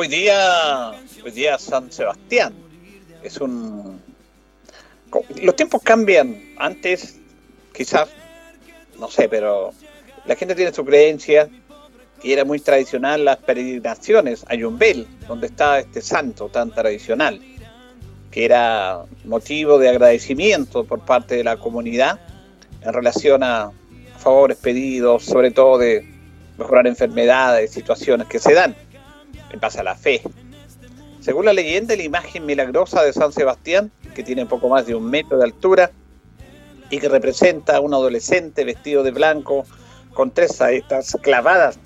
[0.00, 2.54] Hoy día, hoy día San Sebastián
[3.22, 4.00] es un.
[5.42, 6.54] Los tiempos cambian.
[6.56, 7.18] Antes,
[7.74, 8.08] quizás,
[8.98, 9.74] no sé, pero
[10.24, 11.50] la gente tiene su creencia
[12.22, 17.38] y era muy tradicional las peregrinaciones a Yumbel, donde está este santo tan tradicional,
[18.30, 22.18] que era motivo de agradecimiento por parte de la comunidad
[22.80, 23.70] en relación a
[24.16, 26.06] favores pedidos, sobre todo de
[26.56, 28.74] mejorar enfermedades, situaciones que se dan
[29.50, 30.22] en base a la fe.
[31.20, 35.10] Según la leyenda, la imagen milagrosa de San Sebastián, que tiene poco más de un
[35.10, 35.90] metro de altura
[36.88, 39.64] y que representa a un adolescente vestido de blanco
[40.14, 41.78] con tres saetas clavadas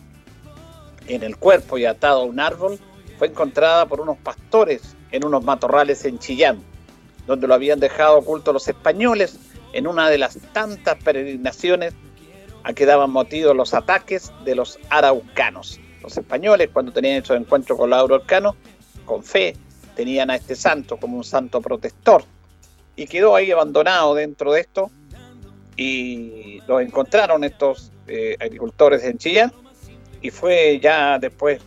[1.09, 2.79] en el cuerpo y atado a un árbol,
[3.19, 6.63] fue encontrada por unos pastores en unos matorrales en Chillán,
[7.27, 9.39] donde lo habían dejado oculto los españoles
[9.73, 11.95] en una de las tantas peregrinaciones
[12.63, 15.81] a que daban motivo los ataques de los araucanos.
[16.05, 18.57] Los españoles, cuando tenían esos encuentros con los araucanos,
[19.07, 19.57] con fe,
[19.97, 22.25] tenían a este santo como un santo protector.
[22.95, 24.91] Y quedó ahí abandonado dentro de esto.
[25.79, 29.51] Y lo encontraron estos eh, agricultores en Chillán.
[30.21, 31.63] Y fue ya después,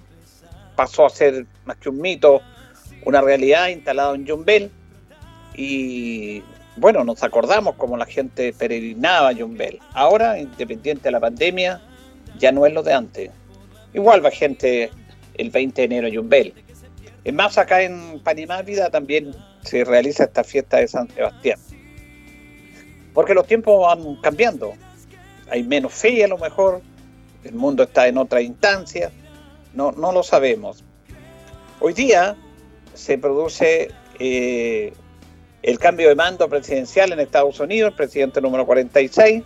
[0.76, 2.40] pasó a ser más que un mito,
[3.06, 4.70] una realidad instalado en Yumbel.
[5.56, 6.44] Y
[6.76, 9.80] bueno, nos acordamos como la gente peregrinaba a Yumbel.
[9.94, 11.82] Ahora, independiente de la pandemia,
[12.38, 13.32] ya no es lo de antes.
[13.94, 14.92] Igual va gente
[15.36, 16.54] el 20 de enero en Yumbel.
[17.24, 21.60] Es más, acá en Panimávida también se realiza esta fiesta de San Sebastián.
[23.14, 24.74] Porque los tiempos van cambiando.
[25.50, 26.82] Hay menos fe a lo mejor,
[27.44, 29.12] el mundo está en otra instancia,
[29.74, 30.84] no, no lo sabemos.
[31.80, 32.36] Hoy día
[32.94, 34.94] se produce eh,
[35.62, 39.44] el cambio de mando presidencial en Estados Unidos, el presidente número 46,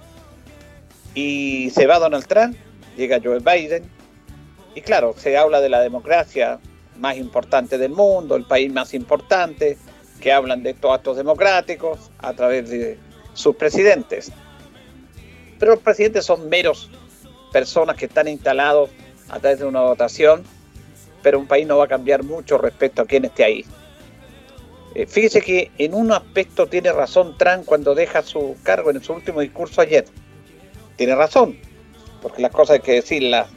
[1.13, 2.55] y se va Donald Trump,
[2.95, 3.83] llega Joe Biden,
[4.75, 6.59] y claro, se habla de la democracia
[6.97, 9.77] más importante del mundo, el país más importante,
[10.19, 12.97] que hablan de estos actos democráticos a través de
[13.33, 14.31] sus presidentes.
[15.59, 16.89] Pero los presidentes son meros
[17.51, 18.89] personas que están instalados
[19.29, 20.43] a través de una votación,
[21.21, 23.65] pero un país no va a cambiar mucho respecto a quién esté ahí.
[24.93, 29.13] Eh, fíjese que en un aspecto tiene razón Trump cuando deja su cargo en su
[29.13, 30.05] último discurso ayer.
[30.97, 31.57] Tiene razón,
[32.21, 33.47] porque las cosas hay que decirlas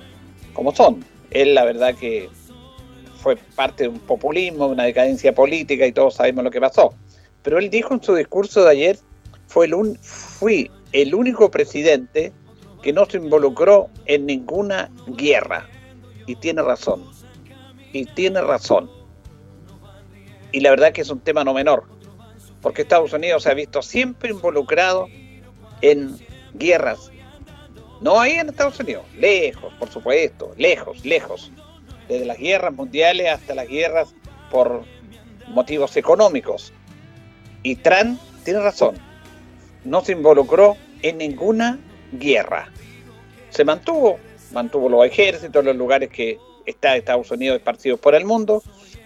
[0.54, 1.04] como son.
[1.30, 2.30] Él la verdad que
[3.16, 6.94] fue parte de un populismo, una decadencia política y todos sabemos lo que pasó.
[7.42, 8.98] Pero él dijo en su discurso de ayer,
[9.46, 12.32] fue el un, fui el único presidente
[12.82, 15.68] que no se involucró en ninguna guerra.
[16.26, 17.04] Y tiene razón.
[17.92, 18.90] Y tiene razón.
[20.52, 21.84] Y la verdad que es un tema no menor.
[22.60, 25.06] Porque Estados Unidos se ha visto siempre involucrado
[25.82, 26.16] en
[26.54, 27.10] guerras
[28.00, 31.50] no ahí en Estados Unidos, lejos, por supuesto, lejos, lejos.
[32.08, 34.14] Desde las guerras mundiales hasta las guerras
[34.50, 34.84] por
[35.48, 36.72] motivos económicos.
[37.62, 38.96] Y Trump tiene razón,
[39.84, 41.78] no se involucró en ninguna
[42.12, 42.68] guerra.
[43.50, 44.18] Se mantuvo,
[44.52, 48.62] mantuvo los ejércitos los lugares que está Estados Unidos esparcidos por el mundo,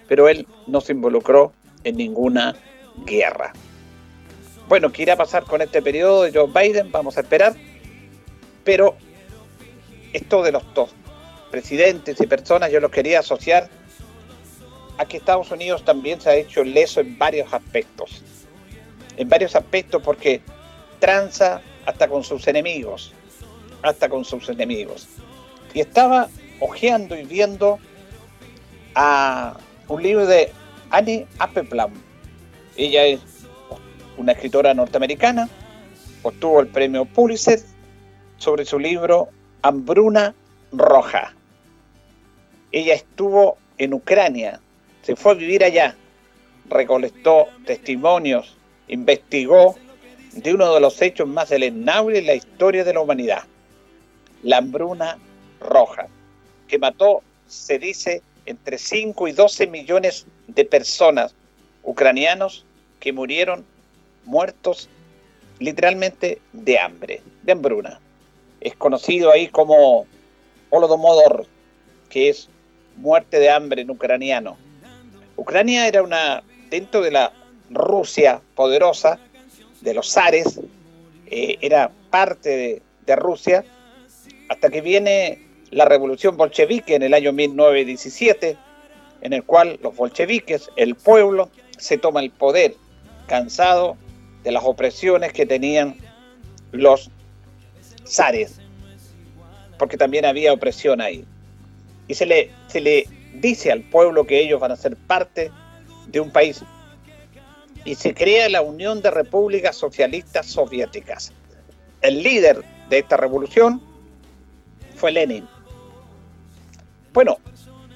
[0.09, 1.53] pero él no se involucró
[1.85, 2.57] en ninguna
[3.05, 3.53] guerra.
[4.69, 6.91] Bueno, ¿qué irá a pasar con este periodo de Joe Biden?
[6.93, 7.55] Vamos a esperar
[8.69, 8.97] pero
[10.13, 10.91] esto de los dos
[11.51, 13.71] presidentes y personas yo los quería asociar
[14.99, 18.23] a que Estados Unidos también se ha hecho leso en varios aspectos.
[19.17, 20.43] En varios aspectos porque
[20.99, 23.15] tranza hasta con sus enemigos,
[23.81, 25.09] hasta con sus enemigos.
[25.73, 26.29] Y estaba
[26.61, 27.79] hojeando y viendo
[28.95, 29.57] a
[29.89, 30.53] un libro de
[30.91, 31.95] Annie Applebaum.
[32.77, 33.21] Ella es
[34.19, 35.49] una escritora norteamericana
[36.23, 37.61] obtuvo el premio Pulitzer
[38.39, 39.29] sobre su libro
[39.63, 40.35] Hambruna
[40.73, 41.35] Roja.
[42.73, 44.61] Ella estuvo en Ucrania,
[45.03, 45.97] se fue a vivir allá,
[46.69, 48.57] recolectó testimonios,
[48.89, 49.77] investigó
[50.33, 53.45] de uno de los hechos más deleznables en la historia de la humanidad,
[54.43, 55.19] la hambruna
[55.61, 56.07] roja,
[56.69, 61.35] que mató, se dice, entre 5 y 12 millones de personas
[61.83, 62.65] ucranianos
[63.01, 63.65] que murieron
[64.25, 64.89] muertos
[65.59, 68.01] literalmente de hambre, de hambruna.
[68.61, 70.07] Es conocido ahí como
[70.71, 71.47] Holodomor,
[72.09, 72.49] que es
[72.97, 74.57] muerte de hambre en ucraniano.
[75.37, 77.33] Ucrania era una, dentro de la
[77.71, 79.19] Rusia poderosa,
[79.81, 80.61] de los zares,
[81.27, 83.65] eh, era parte de, de Rusia,
[84.49, 88.57] hasta que viene la revolución bolchevique en el año 1917,
[89.21, 92.75] en el cual los bolcheviques, el pueblo, se toma el poder,
[93.27, 93.97] cansado
[94.43, 95.97] de las opresiones que tenían
[96.73, 97.11] los
[98.09, 98.61] zares,
[99.79, 101.25] porque también había opresión ahí.
[102.07, 105.51] Y se le, se le dice al pueblo que ellos van a ser parte
[106.07, 106.63] de un país.
[107.85, 111.33] Y se crea la Unión de Repúblicas Socialistas Soviéticas.
[112.01, 113.83] El líder de esta revolución
[114.97, 115.47] fue Lenin.
[117.13, 117.39] Bueno,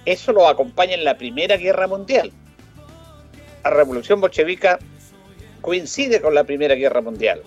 [0.04, 2.32] eso lo acompaña en la Primera Guerra Mundial.
[3.64, 4.78] La revolución bolchevica
[5.60, 7.42] coincide con la Primera Guerra Mundial.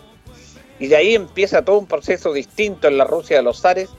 [0.80, 3.90] Y de ahí empieza todo un proceso distinto en la Rusia de los zares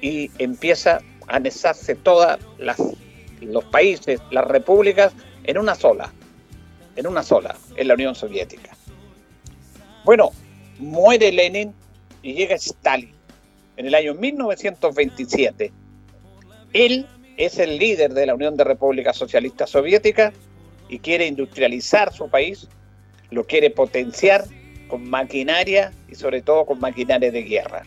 [0.00, 2.38] y empieza a anexarse todos
[3.40, 5.12] los países, las repúblicas,
[5.44, 6.12] en una sola,
[6.96, 8.76] en una sola, en la Unión Soviética.
[10.04, 10.30] Bueno,
[10.78, 11.74] muere Lenin
[12.22, 13.12] y llega Stalin
[13.76, 15.72] en el año 1927.
[16.72, 17.06] Él
[17.36, 20.32] es el líder de la Unión de Repúblicas Socialistas Soviéticas
[20.88, 22.68] y quiere industrializar su país,
[23.30, 24.44] lo quiere potenciar
[24.92, 27.82] con maquinaria y sobre todo con maquinaria de guerra.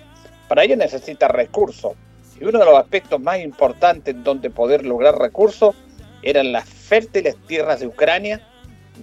[0.48, 1.94] Para ello necesita recursos
[2.42, 5.76] y uno de los aspectos más importantes en donde poder lograr recursos
[6.24, 8.42] eran las fértiles tierras de Ucrania,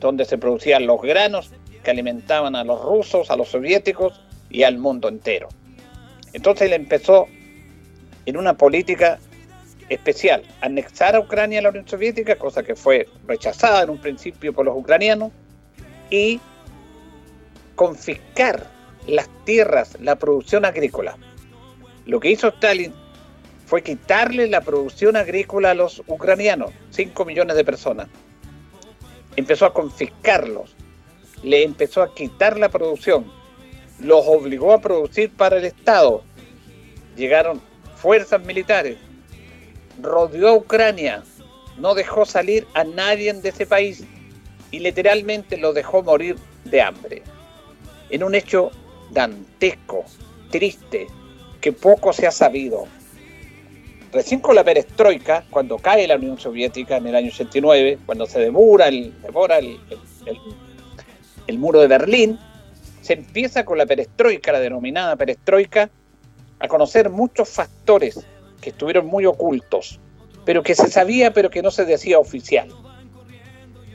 [0.00, 1.52] donde se producían los granos
[1.84, 4.20] que alimentaban a los rusos, a los soviéticos
[4.50, 5.48] y al mundo entero.
[6.32, 7.28] Entonces él empezó
[8.26, 9.20] en una política
[9.90, 14.52] especial, anexar a Ucrania a la Unión Soviética, cosa que fue rechazada en un principio
[14.52, 15.30] por los ucranianos,
[16.10, 16.40] y
[17.82, 18.70] confiscar
[19.08, 21.18] las tierras, la producción agrícola.
[22.06, 22.94] Lo que hizo Stalin
[23.66, 28.06] fue quitarle la producción agrícola a los ucranianos, 5 millones de personas.
[29.34, 30.76] Empezó a confiscarlos,
[31.42, 33.24] le empezó a quitar la producción,
[33.98, 36.22] los obligó a producir para el Estado.
[37.16, 37.60] Llegaron
[37.96, 38.96] fuerzas militares,
[40.00, 41.24] rodeó a Ucrania,
[41.78, 44.04] no dejó salir a nadie de ese país
[44.70, 47.22] y literalmente lo dejó morir de hambre.
[48.12, 48.70] En un hecho
[49.10, 50.04] dantesco,
[50.50, 51.08] triste,
[51.60, 52.84] que poco se ha sabido.
[54.12, 58.38] Recién con la perestroika, cuando cae la Unión Soviética en el año 89, cuando se
[58.38, 59.80] devora el, devora el,
[61.46, 62.38] el muro de Berlín,
[63.00, 65.88] se empieza con la perestroika, la denominada perestroika,
[66.58, 68.20] a conocer muchos factores
[68.60, 69.98] que estuvieron muy ocultos,
[70.44, 72.68] pero que se sabía pero que no se decía oficial.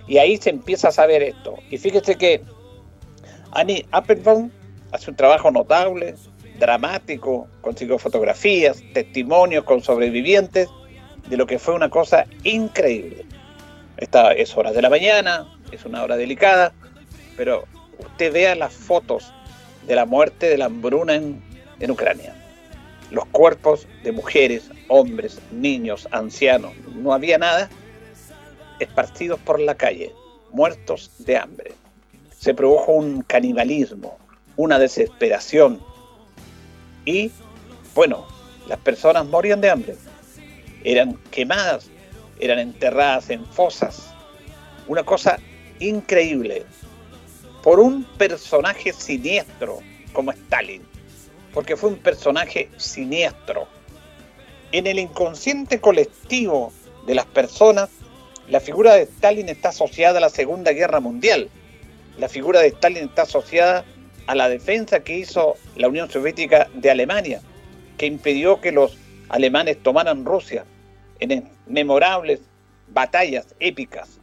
[0.08, 1.56] Y ahí se empieza a saber esto.
[1.70, 2.42] Y fíjese que
[3.52, 4.50] Annie Applebaum
[4.92, 6.16] hace un trabajo notable,
[6.60, 10.70] dramático, consiguió fotografías, testimonios con sobrevivientes
[11.30, 13.26] de lo que fue una cosa increíble.
[13.98, 16.74] Esta es horas de la mañana, es una hora delicada,
[17.36, 17.66] pero
[18.00, 19.34] usted vea las fotos
[19.88, 22.34] de la muerte de la hambruna en Ucrania
[23.12, 27.70] los cuerpos de mujeres, hombres, niños, ancianos, no había nada,
[28.80, 30.14] esparcidos por la calle,
[30.52, 31.72] muertos de hambre.
[32.38, 34.18] Se produjo un canibalismo,
[34.56, 35.82] una desesperación
[37.06, 37.32] y,
[37.96, 38.28] bueno,
[38.68, 39.96] las personas morían de hambre.
[40.84, 41.90] Eran quemadas,
[42.40, 44.14] eran enterradas en fosas.
[44.88, 45.40] Una cosa
[45.80, 46.66] increíble
[47.64, 49.80] por un personaje siniestro
[50.14, 50.84] como Stalin
[51.58, 53.68] porque fue un personaje siniestro.
[54.72, 56.72] En el inconsciente colectivo
[57.08, 57.90] de las personas,
[58.48, 61.50] la figura de Stalin está asociada a la Segunda Guerra Mundial.
[62.18, 63.86] La figura de Stalin está asociada
[64.28, 67.42] a la defensa que hizo la Unión Soviética de Alemania,
[67.98, 68.98] que impidió que los
[69.30, 70.66] alemanes tomaran Rusia
[71.20, 72.42] en memorables
[72.90, 74.20] batallas épicas.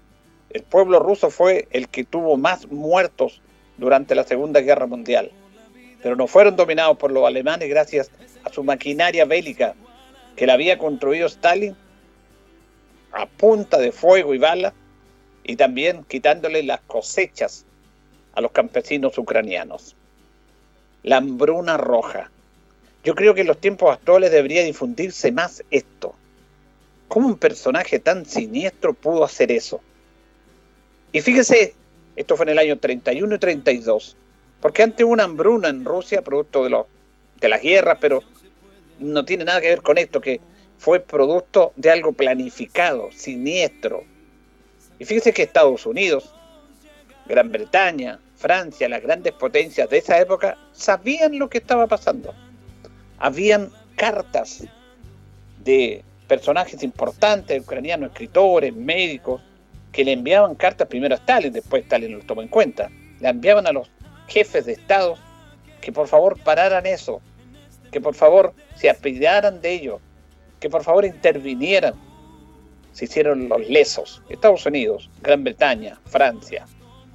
[0.50, 3.40] El pueblo ruso fue el que tuvo más muertos
[3.78, 5.30] durante la Segunda Guerra Mundial
[6.04, 8.10] pero no fueron dominados por los alemanes gracias
[8.44, 9.74] a su maquinaria bélica
[10.36, 11.74] que la había construido Stalin
[13.10, 14.74] a punta de fuego y bala
[15.44, 17.64] y también quitándole las cosechas
[18.34, 19.94] a los campesinos ucranianos.
[21.02, 22.30] la hambruna roja.
[23.04, 26.14] Yo creo que en los tiempos actuales debería difundirse más esto.
[27.08, 29.82] ¿Cómo un personaje tan siniestro pudo hacer eso?
[31.12, 31.74] Y fíjese,
[32.16, 34.16] esto fue en el año 31 y 32,
[34.60, 36.86] porque antes hubo una hambruna en Rusia, producto de, los,
[37.40, 38.22] de las guerras, pero
[38.98, 40.40] no tiene nada que ver con esto, que
[40.78, 44.04] fue producto de algo planificado, siniestro.
[44.98, 46.32] Y fíjese que Estados Unidos,
[47.26, 52.34] Gran Bretaña, Francia, las grandes potencias de esa época, sabían lo que estaba pasando.
[53.16, 54.64] Habían cartas
[55.64, 59.40] de personajes importantes, ucranianos, escritores, médicos,
[59.92, 62.90] que le enviaban cartas primero a Stalin, después Stalin los tomó en cuenta.
[63.18, 63.90] Le enviaban a los
[64.28, 65.16] jefes de Estado
[65.80, 67.22] que por favor pararan eso,
[67.90, 70.00] que por favor se apiadaran de ello,
[70.60, 71.94] que por favor intervinieran.
[72.92, 74.20] Se hicieron los lesos.
[74.28, 76.66] Estados Unidos, Gran Bretaña, Francia.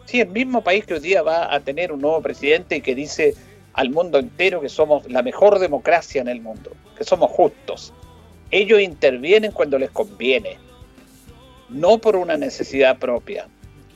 [0.09, 2.95] Sí, el mismo país que hoy día va a tener un nuevo presidente y que
[2.95, 3.35] dice
[3.73, 7.93] al mundo entero que somos la mejor democracia en el mundo, que somos justos.
[8.49, 10.57] Ellos intervienen cuando les conviene,
[11.69, 13.47] no por una necesidad propia.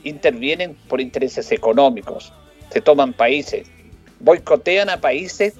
[0.04, 2.32] Intervienen por intereses económicos.
[2.70, 3.66] Se toman países,
[4.20, 5.54] boicotean a países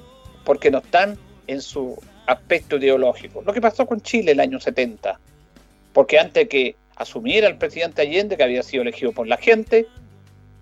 [0.45, 3.41] porque no están en su aspecto ideológico.
[3.45, 5.19] Lo que pasó con Chile el año 70,
[5.91, 9.85] porque antes que asumiera el presidente Allende, que había sido elegido por la gente,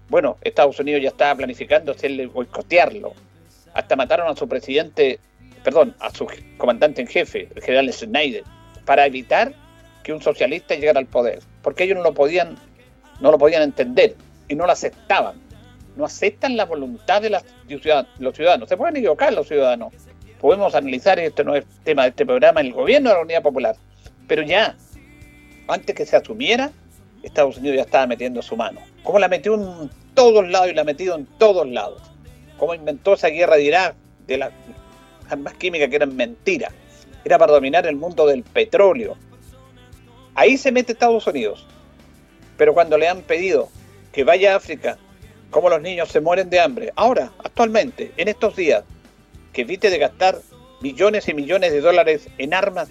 [0.09, 3.13] bueno, Estados Unidos ya estaba planificando hacerle boicotearlo.
[3.73, 5.19] Hasta mataron a su presidente,
[5.63, 8.43] perdón, a su comandante en jefe, el general Schneider,
[8.85, 9.53] para evitar
[10.03, 12.55] que un socialista llegara al poder, porque ellos no lo podían,
[13.21, 14.15] no lo podían entender
[14.47, 15.43] y no lo aceptaban
[15.95, 18.69] no aceptan la voluntad de los ciudadanos.
[18.69, 19.93] Se pueden equivocar los ciudadanos.
[20.39, 23.75] Podemos analizar, esto no es tema de este programa, el gobierno de la Unidad Popular.
[24.27, 24.75] Pero ya,
[25.67, 26.71] antes que se asumiera,
[27.21, 28.81] Estados Unidos ya estaba metiendo su mano.
[29.03, 32.01] ¿Cómo la metió en todos lados y la ha metido en todos lados?
[32.57, 33.95] ¿Cómo inventó esa guerra de Irak,
[34.27, 34.51] de las
[35.29, 36.73] armas químicas que eran mentiras?
[37.25, 39.17] Era para dominar el mundo del petróleo.
[40.35, 41.67] Ahí se mete Estados Unidos.
[42.57, 43.69] Pero cuando le han pedido
[44.11, 44.97] que vaya a África
[45.53, 46.91] cómo los niños se mueren de hambre.
[46.95, 48.83] Ahora, actualmente, en estos días,
[49.53, 50.39] que evite de gastar
[50.81, 52.89] millones y millones de dólares en armas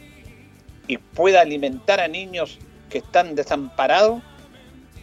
[0.86, 4.22] y pueda alimentar a niños que están desamparados,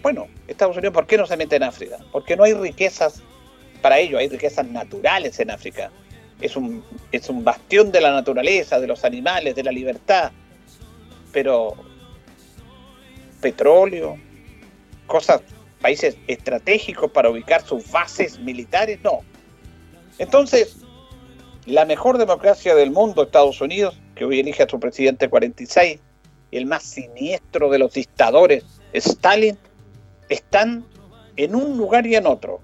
[0.02, 1.98] bueno, Estados Unidos, ¿por qué no se mete en África?
[2.12, 3.22] Porque no hay riquezas
[3.82, 5.92] para ello, hay riquezas naturales en África.
[6.42, 10.32] Es un, es un bastión de la naturaleza, de los animales, de la libertad.
[11.32, 11.76] Pero
[13.42, 14.18] petróleo,
[15.08, 15.42] cosas
[15.82, 19.22] países estratégicos para ubicar sus bases militares, no.
[20.18, 20.78] Entonces,
[21.66, 26.00] la mejor democracia del mundo, Estados Unidos, que hoy elige a su presidente 46,
[26.52, 29.58] y el más siniestro de los dictadores, Stalin,
[30.30, 30.86] están
[31.36, 32.62] en un lugar y en otro.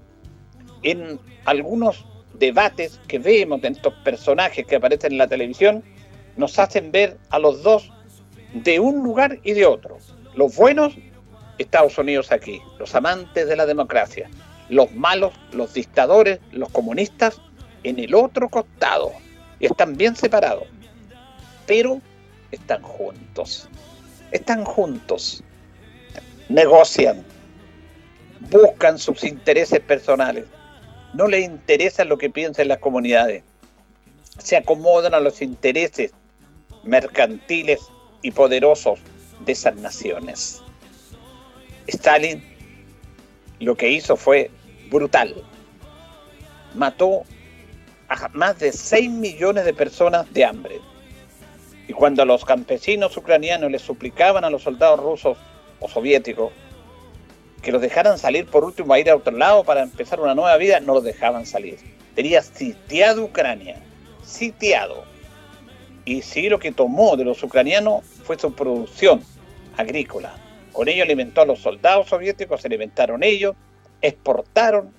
[0.82, 5.82] En algunos debates que vemos de estos personajes que aparecen en la televisión,
[6.36, 7.92] nos hacen ver a los dos
[8.54, 9.98] de un lugar y de otro.
[10.34, 10.94] Los buenos
[11.58, 14.28] Estados Unidos aquí, los amantes de la democracia,
[14.68, 17.40] los malos, los dictadores, los comunistas,
[17.82, 19.12] en el otro costado.
[19.58, 20.64] Y están bien separados,
[21.66, 22.00] pero
[22.50, 23.68] están juntos.
[24.30, 25.42] Están juntos.
[26.48, 27.24] Negocian.
[28.40, 30.44] Buscan sus intereses personales.
[31.14, 33.42] No les interesa lo que piensen las comunidades.
[34.38, 36.12] Se acomodan a los intereses
[36.84, 37.80] mercantiles
[38.22, 39.00] y poderosos
[39.44, 40.62] de esas naciones.
[41.86, 42.42] Stalin
[43.60, 44.50] lo que hizo fue
[44.90, 45.34] brutal.
[46.74, 47.22] Mató
[48.08, 50.80] a más de 6 millones de personas de hambre.
[51.88, 55.38] Y cuando los campesinos ucranianos les suplicaban a los soldados rusos
[55.80, 56.52] o soviéticos
[57.62, 60.56] que los dejaran salir por último a ir a otro lado para empezar una nueva
[60.56, 61.78] vida, no los dejaban salir.
[62.14, 63.76] Tenía sitiado Ucrania,
[64.24, 65.04] sitiado.
[66.04, 69.22] Y sí lo que tomó de los ucranianos fue su producción
[69.76, 70.32] agrícola,
[70.76, 73.56] con ello alimentó a los soldados soviéticos, se alimentaron ellos,
[74.02, 74.92] exportaron,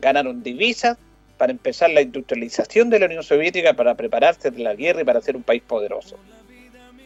[0.00, 0.96] ganaron divisas
[1.38, 5.20] para empezar la industrialización de la Unión Soviética, para prepararse de la guerra y para
[5.20, 6.16] ser un país poderoso.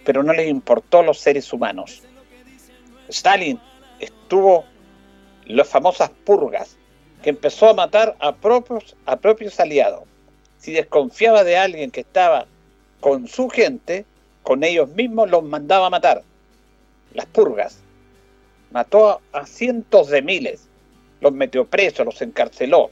[0.05, 2.03] Pero no les importó los seres humanos.
[3.09, 3.59] Stalin
[3.99, 4.67] estuvo
[5.49, 6.77] las famosas purgas,
[7.23, 10.05] que empezó a matar a propios, a propios aliados.
[10.59, 12.47] Si desconfiaba de alguien que estaba
[13.01, 14.05] con su gente,
[14.43, 16.23] con ellos mismos los mandaba a matar.
[17.15, 17.79] Las purgas
[18.71, 20.69] mató a, cientos de miles,
[21.21, 22.91] los metió presos, los encarceló,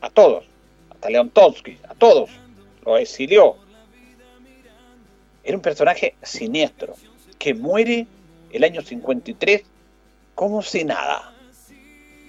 [0.00, 0.44] a todos,
[0.90, 2.30] hasta León Trotsky, a todos,
[2.84, 3.56] los exilió.
[5.42, 6.94] Era un personaje siniestro,
[7.38, 8.06] que muere
[8.52, 9.62] el año 53
[10.34, 11.32] como si nada.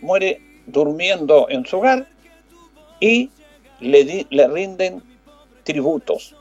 [0.01, 2.07] Muere durmiendo en su hogar
[2.99, 3.29] y
[3.79, 5.01] le, le rinden
[5.63, 6.35] tributos.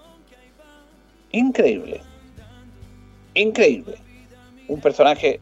[1.32, 2.00] Increíble.
[3.34, 3.96] Increíble.
[4.68, 5.40] Un personaje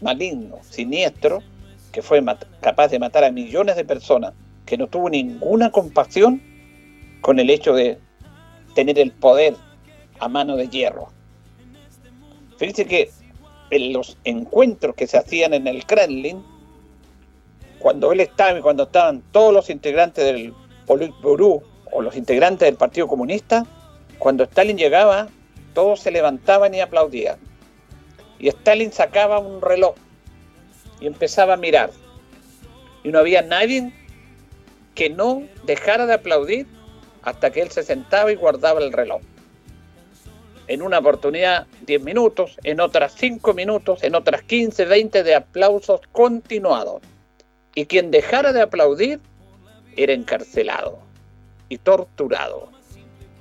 [0.00, 1.42] maligno, siniestro,
[1.92, 2.22] que fue
[2.60, 4.32] capaz de matar a millones de personas,
[4.66, 6.42] que no tuvo ninguna compasión
[7.20, 7.98] con el hecho de
[8.74, 9.54] tener el poder
[10.20, 11.08] a mano de hierro.
[12.58, 13.10] Fíjense que
[13.70, 16.42] en los encuentros que se hacían en el Kremlin,
[17.78, 20.52] cuando él estaba y cuando estaban todos los integrantes del
[20.86, 23.64] Politburo o los integrantes del Partido Comunista,
[24.18, 25.28] cuando Stalin llegaba,
[25.72, 27.38] todos se levantaban y aplaudían.
[28.38, 29.94] Y Stalin sacaba un reloj
[31.00, 31.90] y empezaba a mirar.
[33.02, 33.92] Y no había nadie
[34.94, 36.66] que no dejara de aplaudir
[37.22, 39.22] hasta que él se sentaba y guardaba el reloj.
[40.70, 46.00] En una oportunidad 10 minutos, en otras 5 minutos, en otras 15, 20 de aplausos
[46.12, 47.02] continuados.
[47.74, 49.18] Y quien dejara de aplaudir
[49.96, 51.00] era encarcelado
[51.68, 52.70] y torturado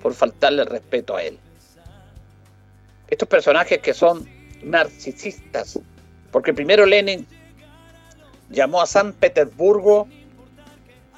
[0.01, 1.37] por faltarle respeto a él.
[3.07, 4.27] Estos personajes que son
[4.63, 5.79] narcisistas,
[6.31, 7.27] porque primero Lenin
[8.49, 10.07] llamó a San Petersburgo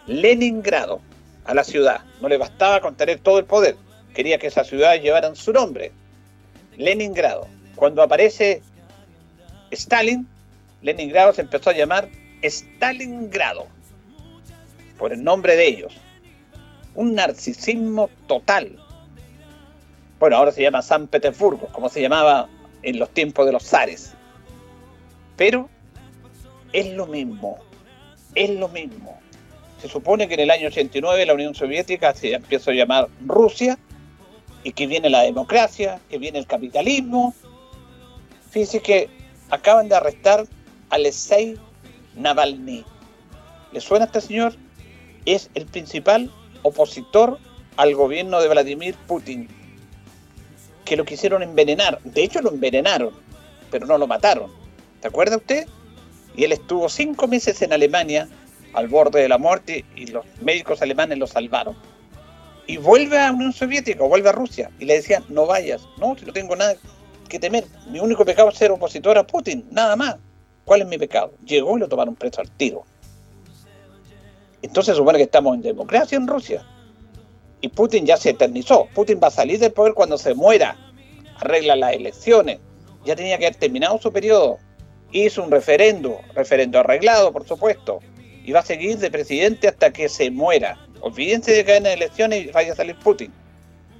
[0.08, 1.00] Leningrado,
[1.46, 2.02] a la ciudad.
[2.20, 3.78] No le bastaba con tener todo el poder,
[4.14, 5.94] quería que esas ciudades llevaran su nombre,
[6.78, 7.48] Leningrado.
[7.76, 8.62] Cuando aparece
[9.72, 10.28] Stalin,
[10.82, 12.10] Leningrado se empezó a llamar
[12.42, 13.68] Stalingrado,
[14.98, 15.94] por el nombre de ellos.
[16.96, 18.78] Un narcisismo total.
[20.20, 22.50] Bueno, ahora se llama San Petersburgo, como se llamaba
[22.84, 24.14] en los tiempos de los zares.
[25.38, 25.70] Pero
[26.74, 27.58] es lo mismo,
[28.36, 29.20] es lo mismo.
[29.82, 33.80] Se supone que en el año 89 la Unión Soviética se empieza a llamar Rusia
[34.64, 37.34] y que viene la democracia, que viene el capitalismo.
[38.50, 39.10] Fíjense que
[39.50, 40.42] acaban de arrestar
[40.90, 41.58] a Alexei
[42.16, 42.86] Navalny.
[43.72, 44.56] ¿Le suena a este señor?
[45.26, 46.32] Es el principal
[46.64, 47.40] opositor
[47.78, 49.48] al gobierno de Vladimir Putin,
[50.86, 52.02] que lo quisieron envenenar.
[52.04, 53.14] De hecho, lo envenenaron,
[53.70, 54.52] pero no lo mataron.
[55.02, 55.68] ¿Se acuerda usted?
[56.36, 58.28] Y él estuvo cinco meses en Alemania
[58.74, 61.76] al borde de la muerte y los médicos alemanes lo salvaron.
[62.68, 66.26] Y vuelve a Unión Soviética, vuelve a Rusia y le decían, no vayas, no, si
[66.26, 66.76] no tengo nada
[67.28, 70.18] que temer, mi único pecado es ser opositor a Putin, nada más.
[70.66, 71.34] ¿Cuál es mi pecado?
[71.46, 72.84] Llegó y lo tomaron preso al tiro.
[74.62, 76.66] Entonces supone que estamos en democracia en Rusia.
[77.62, 78.88] Y Putin ya se eternizó.
[78.94, 80.78] Putin va a salir del poder cuando se muera.
[81.38, 82.60] Arregla las elecciones.
[83.06, 84.60] Ya tenía que haber terminado su periodo.
[85.12, 88.02] Hizo un referendo, referendo arreglado, por supuesto
[88.44, 90.78] y va a seguir de presidente hasta que se muera.
[91.02, 93.32] Olvídense de que en elecciones y vaya a salir Putin.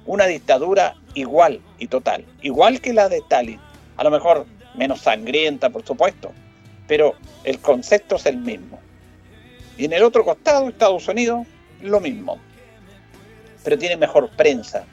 [0.06, 3.60] Una dictadura igual y total, igual que la de Stalin.
[3.96, 6.32] A lo mejor menos sangrienta, por supuesto,
[6.88, 8.80] pero el concepto es el mismo.
[9.76, 11.46] Y en el otro costado, Estados Unidos,
[11.80, 12.38] lo mismo.
[13.62, 14.84] Pero tiene mejor prensa,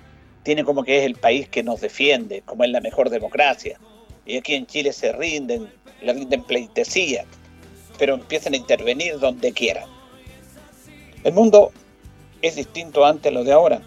[0.43, 3.79] tiene como que es el país que nos defiende, como es la mejor democracia.
[4.25, 5.69] Y aquí en Chile se rinden,
[6.01, 7.25] le rinden pleitesía
[7.99, 9.87] pero empiecen a intervenir donde quieran.
[11.23, 11.71] El mundo
[12.41, 13.81] es distinto antes a lo de ahora,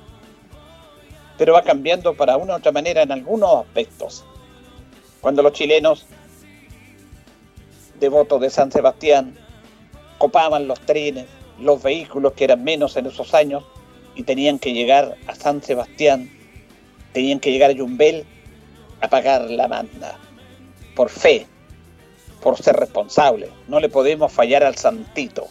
[1.39, 4.25] pero va cambiando para una u otra manera en algunos aspectos.
[5.21, 6.07] Cuando los chilenos,
[7.99, 9.37] devotos de San Sebastián,
[10.19, 11.27] copaban los trenes,
[11.59, 13.65] los vehículos que eran menos en esos años
[14.15, 16.31] y tenían que llegar a San Sebastián,
[17.13, 18.27] tenían que llegar a Yumbel
[19.01, 20.19] a pagar la manda,
[20.95, 21.47] por fe,
[22.43, 23.49] por ser responsable.
[23.69, 25.49] No le podemos fallar al santito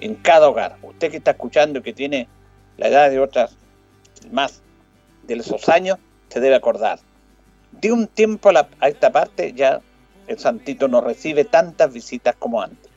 [0.00, 0.76] en cada hogar.
[0.82, 2.28] Usted que está escuchando y que tiene
[2.80, 3.52] la edad de otras
[4.32, 4.62] más
[5.24, 5.98] de esos años,
[6.30, 6.98] se debe acordar.
[7.72, 9.82] De un tiempo a, esta parte ya
[10.26, 12.90] el santito no recibe tantas visitas como antes.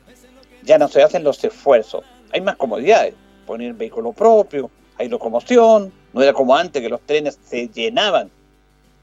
[0.62, 2.02] Ya no se hacen los esfuerzos.
[2.32, 3.14] Hay más comodidades.
[3.46, 5.92] Poner vehículo propio, hay locomoción.
[6.14, 8.30] No era como antes que los trenes se llenaban.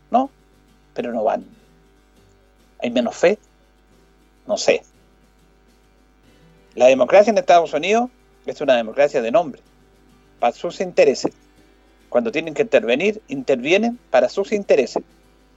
[0.10, 0.32] No,
[0.96, 1.46] pero no van.
[2.80, 3.38] Hay menos fe,
[4.48, 4.82] no sé.
[6.74, 8.10] La democracia en Estados Unidos
[8.48, 9.62] es una democracia de nombre,
[10.41, 11.32] para sus intereses.
[12.10, 15.04] Cuando tienen que intervenir, intervienen para sus intereses.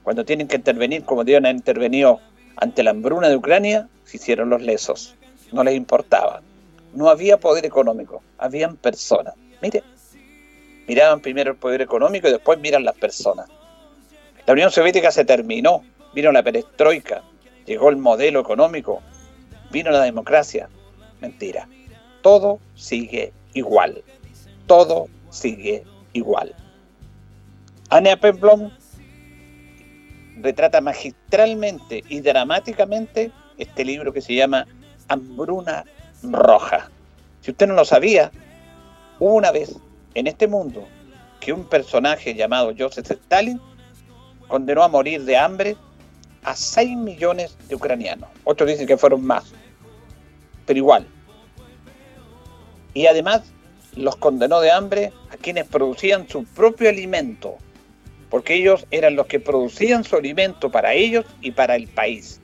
[0.03, 2.21] Cuando tienen que intervenir, como Dios ha intervenido
[2.57, 5.17] ante la hambruna de Ucrania, se hicieron los lesos.
[5.53, 6.43] No les importaba.
[6.93, 9.35] No había poder económico, habían personas.
[9.63, 9.83] Mire,
[10.87, 13.49] miraban primero el poder económico y después miran las personas.
[14.47, 15.83] La Unión Soviética se terminó,
[16.15, 17.23] vino la perestroika,
[17.65, 19.01] llegó el modelo económico,
[19.73, 20.69] vino la democracia.
[21.23, 21.67] Mentira.
[22.21, 24.05] Todo sigue igual.
[24.67, 26.55] Todo sigue igual.
[27.91, 28.71] Anja Appleblom
[30.41, 34.67] retrata magistralmente y dramáticamente este libro que se llama
[35.09, 35.85] Hambruna
[36.23, 36.91] Roja.
[37.41, 38.31] Si usted no lo sabía,
[39.19, 39.77] hubo una vez
[40.15, 40.87] en este mundo
[41.41, 43.61] que un personaje llamado Joseph Stalin
[44.49, 45.77] condenó a morir de hambre
[46.43, 48.29] a 6 millones de ucranianos.
[48.45, 49.53] Otros dicen que fueron más,
[50.67, 51.07] pero igual.
[52.93, 53.43] Y además
[53.97, 57.57] los condenó de hambre a quienes producían su propio alimento,
[58.31, 62.41] porque ellos eran los que producían su alimento para ellos y para el país.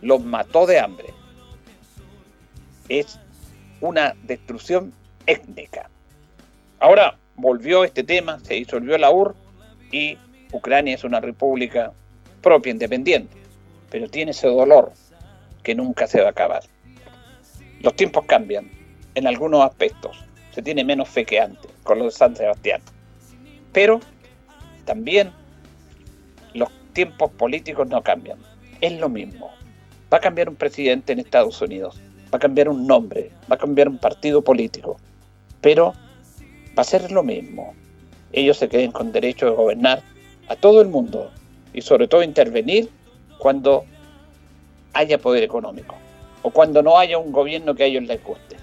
[0.00, 1.08] Los mató de hambre.
[2.88, 3.18] Es
[3.80, 4.92] una destrucción
[5.26, 5.88] étnica.
[6.78, 9.34] Ahora volvió este tema, se disolvió la UR
[9.92, 10.16] y
[10.52, 11.92] Ucrania es una república
[12.40, 13.36] propia, independiente,
[13.90, 14.92] pero tiene ese dolor
[15.62, 16.62] que nunca se va a acabar.
[17.80, 18.70] Los tiempos cambian
[19.14, 22.80] en algunos aspectos, se tiene menos fe que antes con los San Sebastián,
[23.72, 24.00] pero
[24.84, 25.32] también
[26.54, 28.38] los tiempos políticos no cambian,
[28.80, 29.50] es lo mismo.
[30.12, 32.00] Va a cambiar un presidente en Estados Unidos,
[32.32, 34.98] va a cambiar un nombre, va a cambiar un partido político,
[35.60, 35.94] pero
[36.76, 37.74] va a ser lo mismo.
[38.32, 40.02] Ellos se queden con derecho de gobernar
[40.48, 41.30] a todo el mundo
[41.72, 42.90] y sobre todo intervenir
[43.38, 43.84] cuando
[44.92, 45.96] haya poder económico
[46.42, 48.56] o cuando no haya un gobierno que a ellos les guste.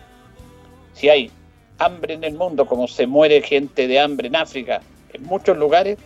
[0.94, 1.32] Si hay
[1.78, 4.82] hambre en el mundo, como se muere gente de hambre en África,
[5.14, 5.98] en muchos lugares,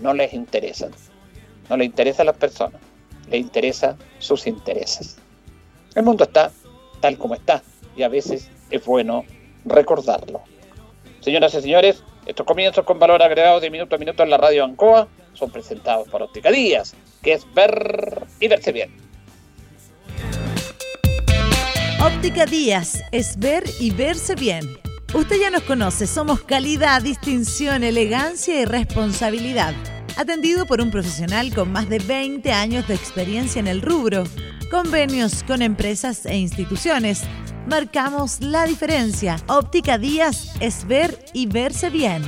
[0.00, 0.92] no les interesan.
[1.68, 2.80] No les interesa a las personas,
[3.30, 5.18] les interesa sus intereses.
[5.94, 6.50] El mundo está
[7.00, 7.62] tal como está
[7.96, 9.24] y a veces es bueno
[9.64, 10.42] recordarlo.
[11.20, 14.64] Señoras y señores, estos comienzos con valor agregado de minuto a minuto en la radio
[14.64, 18.94] Ancoa son presentados por Óptica Díaz, que es ver y verse bien.
[22.00, 24.87] Óptica Díaz es ver y verse bien.
[25.14, 29.72] Usted ya nos conoce, somos calidad, distinción, elegancia y responsabilidad.
[30.18, 34.24] Atendido por un profesional con más de 20 años de experiencia en el rubro.
[34.70, 37.22] Convenios con empresas e instituciones.
[37.66, 39.36] Marcamos la diferencia.
[39.48, 42.22] Óptica Díaz es ver y verse bien.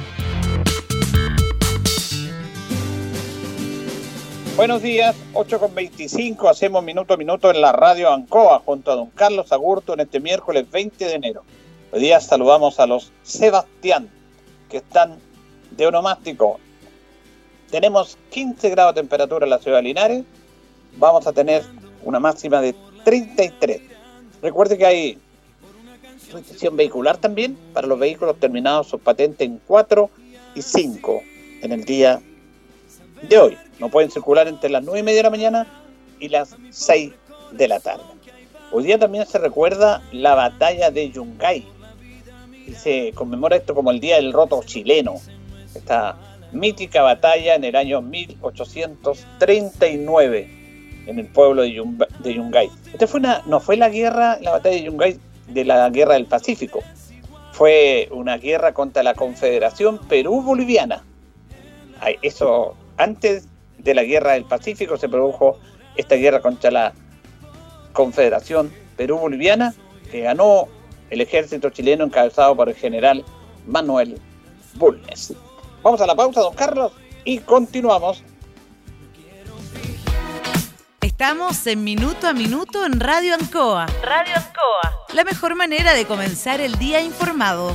[4.57, 8.97] Buenos días, 8 con 25, hacemos minuto a minuto en la radio Ancoa junto a
[8.97, 11.45] don Carlos Agurto en este miércoles 20 de enero.
[11.93, 14.09] Hoy día saludamos a los Sebastián,
[14.69, 15.19] que están
[15.73, 16.61] de onomástico.
[17.69, 20.25] Tenemos 15 grados de temperatura en la ciudad de Linares,
[20.99, 21.65] vamos a tener
[22.05, 23.83] una máxima de 33.
[24.41, 25.19] Recuerde que hay
[26.33, 30.09] restricción vehicular también para los vehículos terminados sus patentes en 4
[30.55, 31.21] y 5
[31.63, 32.23] en el día
[33.29, 33.59] de hoy.
[33.81, 35.67] No pueden circular entre las 9 y media de la mañana
[36.21, 37.13] y las 6
[37.51, 38.05] de la tarde.
[38.71, 41.80] Hoy día también se recuerda la batalla de Yungay.
[42.67, 45.21] Y se conmemora esto como el Día del Roto Chileno.
[45.75, 46.17] Esta
[46.53, 50.61] mítica batalla en el año 1839
[51.07, 52.71] en el pueblo de, Yungay.
[52.93, 55.19] Esta fue una, no fue la guerra, la batalla de Yungay
[55.49, 56.81] de la guerra del Pacífico.
[57.53, 61.05] Fue una guerra contra la Confederación Perú-Boliviana.
[62.23, 65.59] Eso antes de la guerra del Pacífico se produjo
[65.97, 66.93] esta guerra contra la
[67.93, 69.75] Confederación Perú-Boliviana,
[70.11, 70.69] que ganó
[71.11, 73.25] el ejército chileno encabezado por el general
[73.67, 74.21] Manuel
[74.75, 75.35] Bulnes.
[75.83, 76.93] Vamos a la pausa, don Carlos,
[77.25, 78.23] y continuamos.
[81.01, 83.87] Estamos en Minuto a Minuto en Radio Ancoa.
[84.03, 85.07] Radio Ancoa.
[85.13, 87.75] La mejor manera de comenzar el día informado.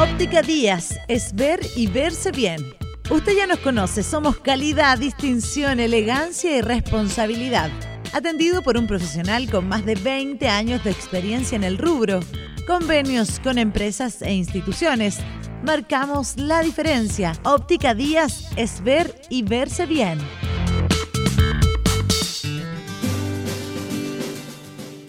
[0.00, 2.74] Óptica Díaz es ver y verse bien.
[3.10, 7.68] Usted ya nos conoce, somos calidad, distinción, elegancia y responsabilidad.
[8.14, 12.20] Atendido por un profesional con más de 20 años de experiencia en el rubro.
[12.66, 15.18] Convenios con empresas e instituciones.
[15.64, 17.34] Marcamos la diferencia.
[17.44, 20.18] Óptica Díaz es ver y verse bien.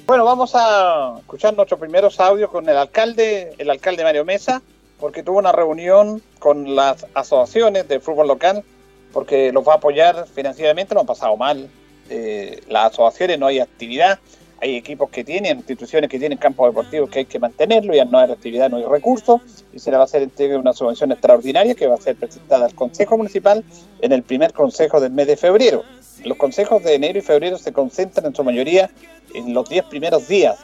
[0.06, 4.62] Bueno, vamos a escuchar nuestros primeros audios con el alcalde, el alcalde Mario Mesa,
[5.01, 8.63] porque tuvo una reunión con las asociaciones de fútbol local,
[9.11, 11.69] porque los va a apoyar financieramente, lo han pasado mal.
[12.09, 14.19] Eh, las asociaciones no hay actividad,
[14.61, 18.19] hay equipos que tienen, instituciones que tienen campos deportivos que hay que mantenerlo, ya no
[18.19, 19.41] hay actividad, no hay recursos,
[19.73, 22.65] y se le va a hacer entrega una subvención extraordinaria que va a ser presentada
[22.65, 23.65] al Consejo Municipal
[24.01, 25.83] en el primer consejo del mes de febrero.
[26.23, 28.91] Los consejos de enero y febrero se concentran en su mayoría
[29.33, 30.59] en los 10 primeros días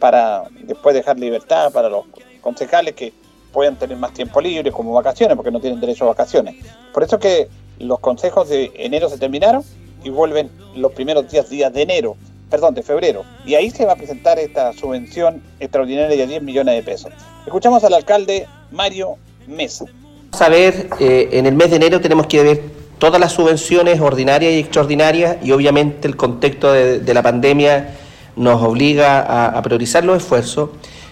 [0.00, 2.06] para después dejar libertad para los
[2.40, 3.12] concejales que
[3.52, 6.56] puedan tener más tiempo libre como vacaciones, porque no tienen derecho a vacaciones.
[6.92, 9.62] Por eso que los consejos de enero se terminaron
[10.04, 12.16] y vuelven los primeros 10 días de enero
[12.50, 13.24] perdón, de febrero.
[13.46, 17.12] Y ahí se va a presentar esta subvención extraordinaria de 10 millones de pesos.
[17.46, 19.86] Escuchamos al alcalde Mario Mesa.
[20.32, 22.62] Vamos a ver, eh, en el mes de enero tenemos que ver
[22.98, 27.94] todas las subvenciones ordinarias y extraordinarias y obviamente el contexto de, la pandemia
[28.36, 30.70] nos obliga a, priorizar los esfuerzos.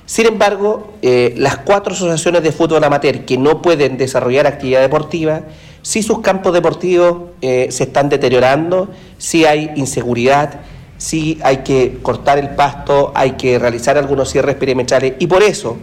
[0.09, 5.43] Sin embargo, eh, las cuatro asociaciones de fútbol amateur que no pueden desarrollar actividad deportiva,
[5.83, 10.61] si sus campos deportivos eh, se están deteriorando, si hay inseguridad,
[10.97, 15.77] sí hay que cortar el pasto, hay que realizar algunos cierres perimetrales y por eso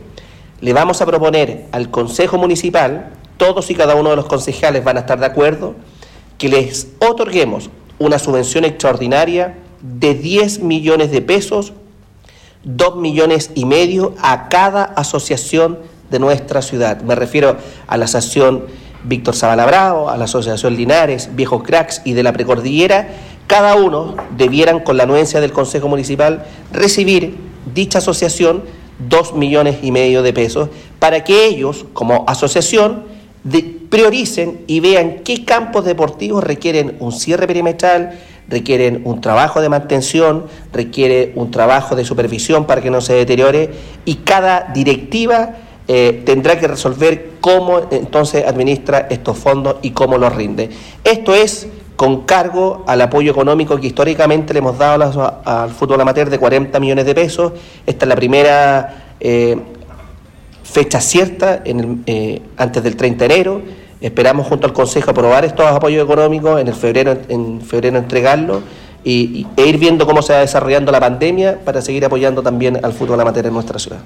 [0.59, 4.97] le vamos a proponer al Consejo Municipal, todos y cada uno de los concejales van
[4.97, 5.75] a estar de acuerdo,
[6.39, 11.73] que les otorguemos una subvención extraordinaria de 10 millones de pesos,
[12.65, 15.79] 2 millones y medio a cada asociación
[16.11, 17.01] de nuestra ciudad.
[17.01, 18.65] Me refiero a la asociación
[19.03, 23.07] Víctor Zabalabrao, a la asociación Linares, Viejos Cracks y de la Precordillera,
[23.47, 27.37] cada uno debieran, con la anuencia del Consejo Municipal, recibir
[27.73, 28.63] dicha asociación
[28.97, 33.03] dos millones y medio de pesos para que ellos, como asociación,
[33.89, 40.45] prioricen y vean qué campos deportivos requieren un cierre perimetral, requieren un trabajo de mantención,
[40.71, 43.71] requiere un trabajo de supervisión para que no se deteriore
[44.05, 45.55] y cada directiva
[45.87, 50.69] eh, tendrá que resolver cómo entonces administra estos fondos y cómo los rinde.
[51.03, 56.29] Esto es con cargo al apoyo económico que históricamente le hemos dado al fútbol amateur
[56.29, 57.53] de 40 millones de pesos.
[57.85, 59.57] Esta es la primera eh,
[60.63, 63.61] fecha cierta en eh, antes del 30 de enero.
[64.05, 68.61] Esperamos junto al Consejo aprobar estos apoyos económicos, en febrero, en febrero entregarlo
[69.03, 72.93] y, e ir viendo cómo se va desarrollando la pandemia para seguir apoyando también al
[72.93, 73.97] fútbol amateur en nuestra ciudad.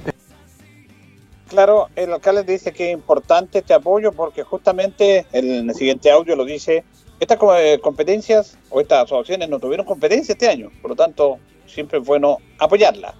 [1.50, 6.38] Claro, el alcalde dice que es importante este apoyo porque justamente en el siguiente audio
[6.38, 6.86] lo dice
[7.20, 12.00] estas eh, competencias o estas asociaciones no tuvieron competencia este año, por lo tanto, siempre
[12.00, 13.16] es bueno apoyarla.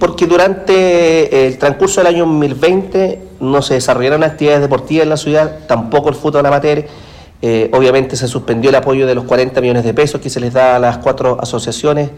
[0.00, 5.58] Porque durante el transcurso del año 2020 no se desarrollaron actividades deportivas en la ciudad,
[5.68, 6.86] tampoco el fútbol amateur.
[7.42, 10.52] Eh, obviamente se suspendió el apoyo de los 40 millones de pesos que se les
[10.52, 12.10] da a las cuatro asociaciones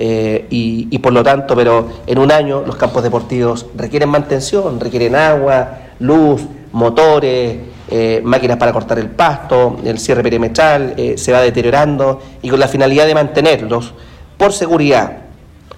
[0.00, 5.14] eh, y, por lo tanto, pero en un año los campos deportivos requieren mantención, requieren
[5.14, 7.58] agua, luz, motores,
[7.90, 12.60] eh, máquinas para cortar el pasto, el cierre perimetral eh, se va deteriorando y con
[12.60, 13.92] la finalidad de mantenerlos
[14.36, 15.27] por seguridad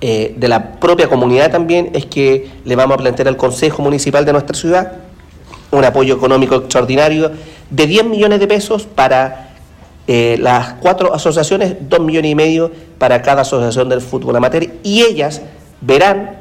[0.01, 4.25] eh, de la propia comunidad también es que le vamos a plantear al Consejo Municipal
[4.25, 4.93] de nuestra ciudad
[5.71, 7.31] un apoyo económico extraordinario
[7.71, 9.47] de 10 millones de pesos para
[10.09, 15.41] las cuatro asociaciones, 2 millones y medio para cada asociación del fútbol amateur y ellas
[15.81, 16.37] verán,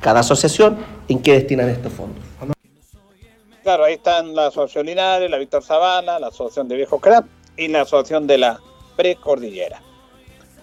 [0.00, 2.28] cada asociación, en qué destinan estos fondos.
[3.62, 7.68] Claro, ahí están la Asociación Linares, la Víctor Zavala, la Asociación de Viejos Crap y
[7.68, 8.60] la Asociación de la
[8.96, 9.82] Precordillera.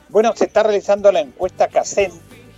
[0.09, 2.11] Bueno, se está realizando la encuesta CACEN,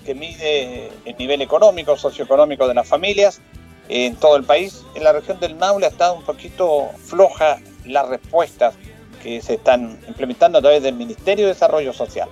[0.08, 3.42] que mide el nivel económico, socioeconómico de las familias
[3.90, 4.86] en todo el país.
[4.96, 8.76] En la región del Maule ha estado un poquito floja las respuestas
[9.22, 12.30] que se están implementando a través del Ministerio de Desarrollo Social.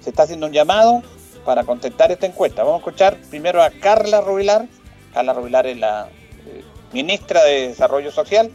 [0.00, 1.02] Se está haciendo un llamado
[1.44, 2.62] para contestar esta encuesta.
[2.62, 4.66] Vamos a escuchar primero a Carla Rubilar.
[5.12, 6.08] Carla Rubilar es la
[6.92, 8.52] ministra de Desarrollo Social,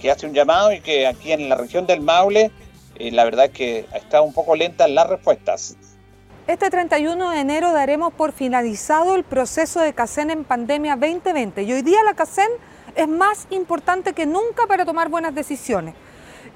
[0.00, 2.50] que hace un llamado y que aquí en la región del Maule,
[2.98, 5.76] eh, la verdad es que está un poco lenta las respuestas.
[6.46, 11.72] Este 31 de enero daremos por finalizado el proceso de CACEN en pandemia 2020 y
[11.72, 12.50] hoy día la CACEN
[12.94, 15.94] es más importante que nunca para tomar buenas decisiones.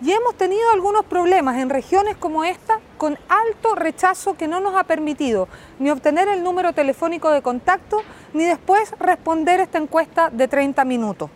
[0.02, 4.76] Y hemos tenido algunos problemas en regiones como esta con alto rechazo que no nos
[4.76, 5.48] ha permitido
[5.78, 8.02] ni obtener el número telefónico de contacto
[8.34, 11.30] ni después responder esta encuesta de 30 minutos.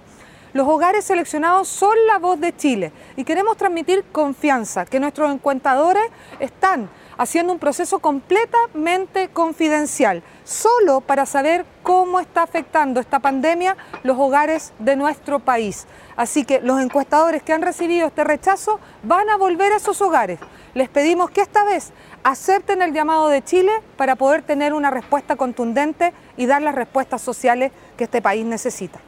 [0.53, 6.05] Los hogares seleccionados son la voz de Chile y queremos transmitir confianza, que nuestros encuestadores
[6.38, 14.18] están haciendo un proceso completamente confidencial, solo para saber cómo está afectando esta pandemia los
[14.18, 15.87] hogares de nuestro país.
[16.16, 20.38] Así que los encuestadores que han recibido este rechazo van a volver a esos hogares.
[20.75, 25.37] Les pedimos que esta vez acepten el llamado de Chile para poder tener una respuesta
[25.37, 29.01] contundente y dar las respuestas sociales que este país necesita.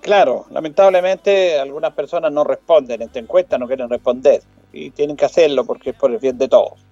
[0.00, 5.24] Claro, lamentablemente algunas personas no responden en esta encuesta, no quieren responder y tienen que
[5.24, 6.84] hacerlo porque es por el bien de todos.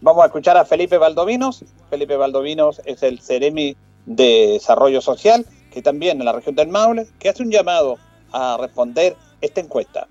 [0.00, 1.64] Vamos a escuchar a Felipe Valdovinos.
[1.90, 7.06] Felipe Valdovinos es el Ceremi de Desarrollo Social, que también en la región del Maule,
[7.18, 7.96] que hace un llamado
[8.32, 10.08] a responder esta encuesta.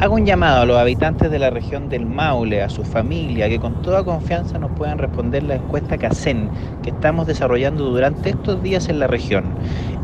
[0.00, 3.60] Hago un llamado a los habitantes de la región del Maule, a su familia, que
[3.60, 6.50] con toda confianza nos puedan responder la encuesta CACEN
[6.82, 9.44] que estamos desarrollando durante estos días en la región.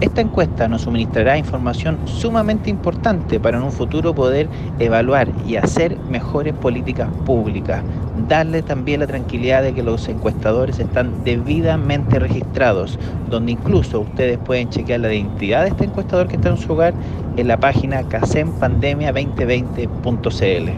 [0.00, 4.48] Esta encuesta nos suministrará información sumamente importante para en un futuro poder
[4.78, 7.82] evaluar y hacer mejores políticas públicas.
[8.28, 12.98] Darle también la tranquilidad de que los encuestadores están debidamente registrados,
[13.28, 16.94] donde incluso ustedes pueden chequear la identidad de este encuestador que está en su hogar
[17.40, 20.70] en la página casenpandemia2020.cl.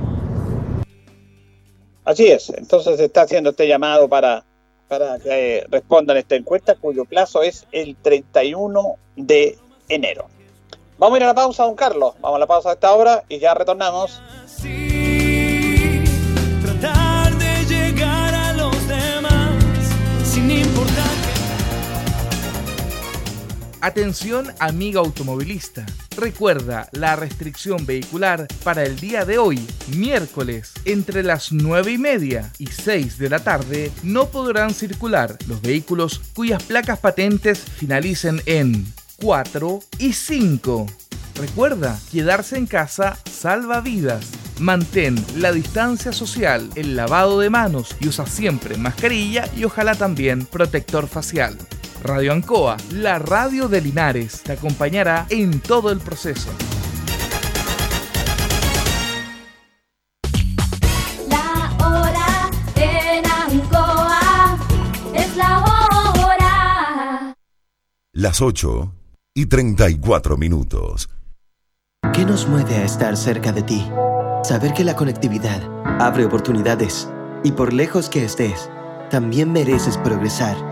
[2.05, 4.44] Así es, entonces se está haciendo este llamado para
[4.92, 9.57] para que respondan esta encuesta, cuyo plazo es el 31 de
[9.88, 10.27] enero.
[10.98, 12.12] Vamos a ir a la pausa, don Carlos.
[12.20, 14.20] Vamos a la pausa a esta hora y ya retornamos.
[23.83, 25.85] Atención amiga automovilista.
[26.16, 29.66] Recuerda la restricción vehicular para el día de hoy,
[29.97, 35.61] miércoles, entre las 9 y media y 6 de la tarde, no podrán circular los
[35.62, 38.87] vehículos cuyas placas patentes finalicen en
[39.21, 40.87] 4 y 5.
[41.35, 44.27] Recuerda, quedarse en casa salva vidas.
[44.61, 50.47] Mantén la distancia social, el lavado de manos y usa siempre mascarilla y ojalá también
[50.47, 51.59] protector facial.
[52.03, 56.51] Radio Ancoa, la radio de Linares, te acompañará en todo el proceso.
[61.29, 64.59] La hora en Ancoa
[65.15, 67.35] es la hora.
[68.12, 68.93] Las 8
[69.35, 71.09] y 34 minutos.
[72.12, 73.88] ¿Qué nos mueve a estar cerca de ti?
[74.43, 75.62] Saber que la conectividad
[76.01, 77.09] abre oportunidades
[77.45, 78.69] y por lejos que estés,
[79.09, 80.72] también mereces progresar.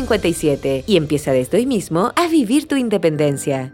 [0.87, 3.73] y empieza desde hoy mismo a vivir tu independencia.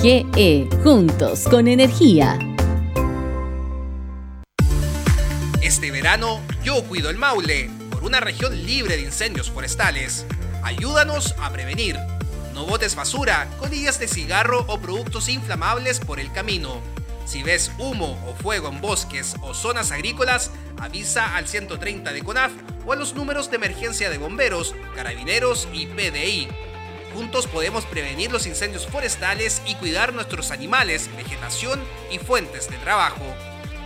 [0.00, 2.38] GE, juntos con energía.
[5.60, 10.26] Este verano yo cuido el Maule por una región libre de incendios forestales.
[10.62, 11.96] Ayúdanos a prevenir.
[12.54, 16.80] No botes basura, colillas de cigarro o productos inflamables por el camino.
[17.24, 20.50] Si ves humo o fuego en bosques o zonas agrícolas,
[20.80, 22.52] avisa al 130 de CONAF
[22.84, 26.48] o a los números de emergencia de bomberos, carabineros y PDI.
[27.14, 33.24] Juntos podemos prevenir los incendios forestales y cuidar nuestros animales, vegetación y fuentes de trabajo.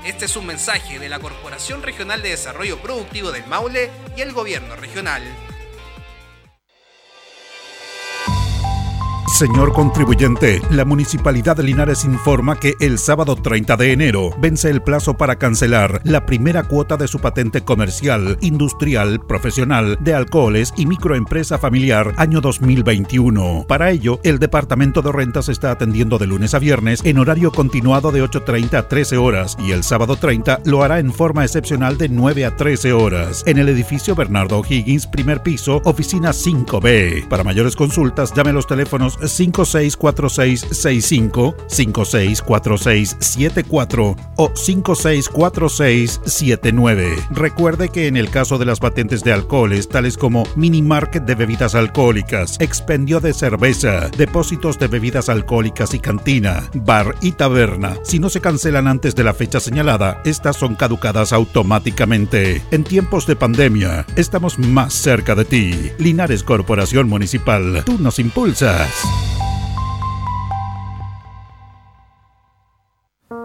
[0.05, 4.33] Este es un mensaje de la Corporación Regional de Desarrollo Productivo del Maule y el
[4.33, 5.23] Gobierno Regional.
[9.37, 14.81] Señor contribuyente, la Municipalidad de Linares informa que el sábado 30 de enero vence el
[14.81, 20.87] plazo para cancelar la primera cuota de su patente comercial, industrial, profesional, de alcoholes y
[20.87, 23.67] microempresa familiar año 2021.
[23.69, 28.13] Para ello, el Departamento de Rentas está atendiendo de lunes a viernes en horario continuado
[28.13, 32.09] de 8.30 a 13 horas y el sábado 30 lo hará en forma excepcional de
[32.09, 37.29] 9 a 13 horas en el edificio Bernardo Higgins, primer piso, oficina 5B.
[37.29, 47.17] Para mayores consultas, llame a los teléfonos 564665, 564674 o 564679.
[47.31, 51.35] Recuerde que en el caso de las patentes de alcoholes, tales como mini market de
[51.35, 58.19] bebidas alcohólicas, expendio de cerveza, depósitos de bebidas alcohólicas y cantina, bar y taberna, si
[58.19, 62.63] no se cancelan antes de la fecha señalada, estas son caducadas automáticamente.
[62.71, 65.93] En tiempos de pandemia, estamos más cerca de ti.
[65.99, 68.91] Linares Corporación Municipal, tú nos impulsas.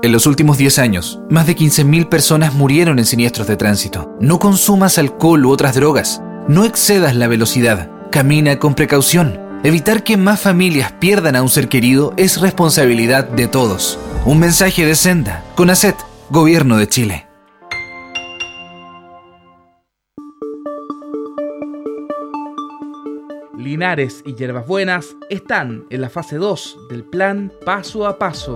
[0.04, 4.18] En los últimos 10 años, más de 15.000 personas murieron en siniestros de tránsito.
[4.20, 6.22] No consumas alcohol u otras drogas.
[6.48, 7.90] No excedas la velocidad.
[8.12, 9.40] Camina con precaución.
[9.64, 14.00] Evitar que más familias pierdan a un ser querido es responsabilidad de todos.
[14.26, 15.96] Un mensaje de Senda, CONACET,
[16.32, 17.31] Gobierno de Chile.
[23.82, 28.56] Y Hierbas Buenas están en la fase 2 del plan Paso a Paso.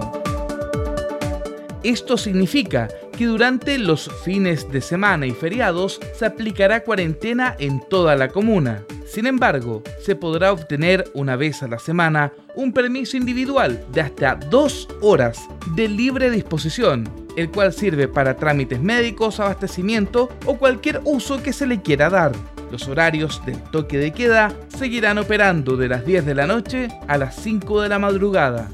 [1.81, 8.15] Esto significa que durante los fines de semana y feriados se aplicará cuarentena en toda
[8.15, 8.83] la comuna.
[9.07, 14.35] Sin embargo, se podrá obtener una vez a la semana un permiso individual de hasta
[14.35, 15.39] dos horas
[15.75, 21.65] de libre disposición, el cual sirve para trámites médicos, abastecimiento o cualquier uso que se
[21.65, 22.33] le quiera dar.
[22.71, 27.17] Los horarios del toque de queda seguirán operando de las 10 de la noche a
[27.17, 28.69] las 5 de la madrugada.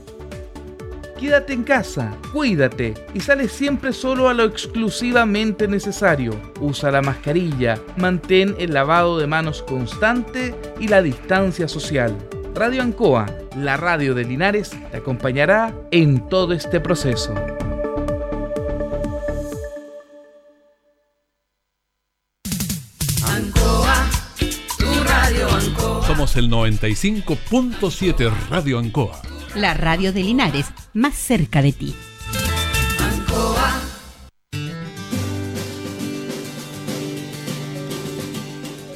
[1.22, 6.32] Quédate en casa, cuídate y sale siempre solo a lo exclusivamente necesario.
[6.60, 12.18] Usa la mascarilla, mantén el lavado de manos constante y la distancia social.
[12.56, 17.36] Radio Ancoa, la radio de Linares, te acompañará en todo este proceso.
[26.34, 29.22] El 95.7 Radio Ancoa.
[29.54, 31.94] La radio de Linares, más cerca de ti.
[33.00, 33.82] Ancoa.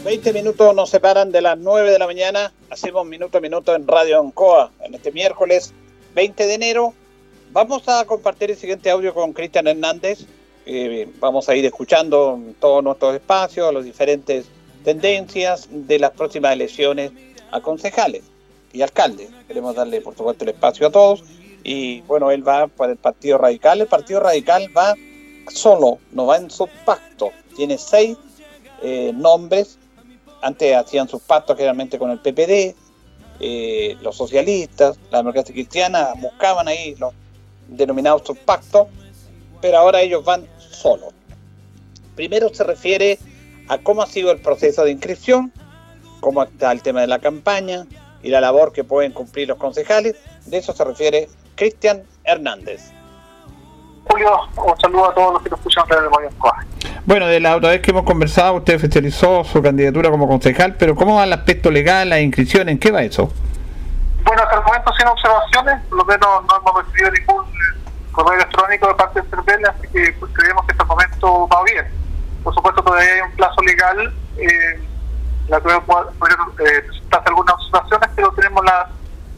[0.05, 2.53] Veinte minutos nos separan de las 9 de la mañana.
[2.69, 5.73] Hacemos minuto a minuto en Radio Ancoa en este miércoles
[6.15, 6.93] 20 de enero.
[7.51, 10.25] Vamos a compartir el siguiente audio con Cristian Hernández.
[10.65, 14.45] Eh, vamos a ir escuchando todos nuestros espacios, las diferentes
[14.85, 17.11] tendencias de las próximas elecciones
[17.51, 18.23] a concejales
[18.71, 19.29] y alcaldes.
[19.47, 21.23] Queremos darle, por supuesto, el espacio a todos.
[21.63, 23.81] Y bueno, él va por el Partido Radical.
[23.81, 24.93] El Partido Radical va
[25.51, 27.31] solo, no va en su pacto.
[27.55, 28.15] Tiene seis
[28.83, 29.79] eh, nombres.
[30.41, 32.75] Antes hacían sus pactos generalmente con el PPD,
[33.39, 37.13] eh, los socialistas, la democracia cristiana, buscaban ahí los
[37.67, 38.87] denominados subpactos,
[39.59, 41.13] pero ahora ellos van solos.
[42.15, 43.17] Primero se refiere
[43.67, 45.51] a cómo ha sido el proceso de inscripción,
[46.19, 47.85] cómo está el tema de la campaña
[48.21, 50.15] y la labor que pueden cumplir los concejales.
[50.45, 52.91] De eso se refiere Cristian Hernández.
[54.05, 56.65] Julio, un saludo a todos los que nos escuchan desde Moyancoa.
[57.05, 60.95] Bueno, de la otra vez que hemos conversado, usted oficializó su candidatura como concejal, pero
[60.95, 62.69] ¿cómo va el aspecto legal, la inscripción?
[62.69, 63.31] ¿En qué va eso?
[64.23, 67.45] Bueno, hasta el momento sin observaciones, por lo menos no hemos recibido ningún
[68.11, 71.63] correo electrónico de parte de Cervel, así que pues, creemos que hasta el momento va
[71.63, 72.04] bien.
[72.45, 74.79] Por supuesto, todavía hay un plazo legal, eh,
[75.47, 75.81] la cual
[76.19, 76.83] podrían eh,
[77.25, 78.87] algunas observaciones, pero tenemos la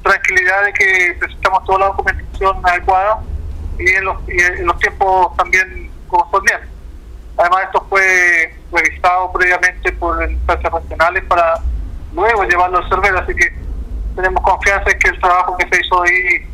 [0.03, 3.19] tranquilidad de que presentamos toda la documentación adecuada
[3.79, 6.69] y en los, tiempos también correspondientes.
[7.37, 11.61] Además, esto fue revisado previamente por instancias nacionales para
[12.13, 13.55] luego llevarlo al Cervel, así que
[14.17, 16.45] tenemos confianza en que el trabajo que se hizo ahí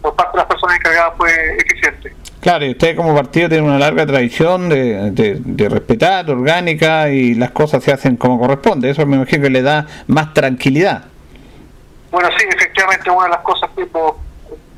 [0.00, 2.14] por parte de las personas encargadas fue eficiente.
[2.40, 7.34] Claro, y usted como partido tiene una larga tradición de, de, de, respetar, orgánica, y
[7.34, 8.88] las cosas se hacen como corresponde.
[8.88, 11.04] Eso me imagino que le da más tranquilidad.
[12.10, 14.14] Bueno, sí, efectivamente, una de las cosas que hemos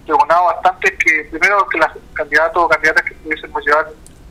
[0.04, 3.86] pregonado bastante es que, primero, que los candidatos o candidatas que pudiésemos llevar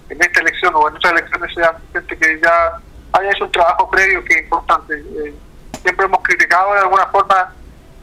[0.09, 2.73] en esta elección o en otras elecciones sean gente que ya
[3.13, 4.93] haya hecho un trabajo previo que es importante.
[4.93, 5.33] Eh,
[5.81, 7.53] siempre hemos criticado de alguna forma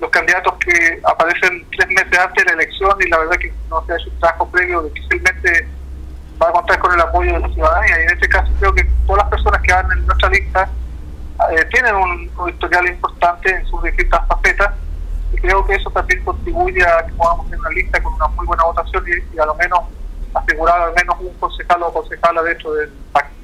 [0.01, 3.85] los candidatos que aparecen tres meses antes de la elección y la verdad que no
[3.85, 5.69] se ha hecho un trabajo previo difícilmente
[6.41, 8.85] va a contar con el apoyo de la ciudadanía y en este caso creo que
[9.07, 10.71] todas las personas que van en nuestra lista
[11.51, 14.75] eh, tienen un, un, historial importante en sus distintas facetas
[15.33, 18.47] y creo que eso también contribuye a que podamos tener una lista con una muy
[18.47, 19.81] buena votación y, y a lo menos
[20.35, 23.35] asegurar al menos un concejal o concejala dentro del pacto.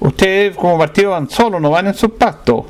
[0.00, 2.66] Ustedes como partido van solo, no van en su pacto.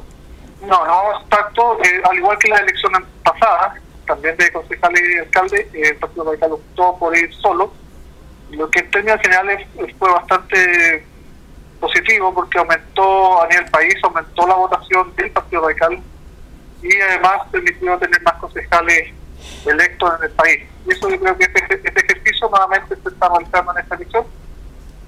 [0.62, 2.92] No, no vamos pacto, eh, al igual que la elección
[3.32, 3.74] pasada,
[4.06, 7.72] también de concejales y alcalde, eh, el Partido Radical optó por ir solo,
[8.50, 9.66] lo que en términos generales
[9.98, 11.04] fue bastante
[11.80, 16.02] positivo porque aumentó a nivel país, aumentó la votación del Partido Radical
[16.82, 19.12] y además permitió tener más concejales
[19.66, 20.62] electos en el país.
[20.86, 24.24] Y eso yo creo que este, este ejercicio nuevamente se está realizando en esta elección.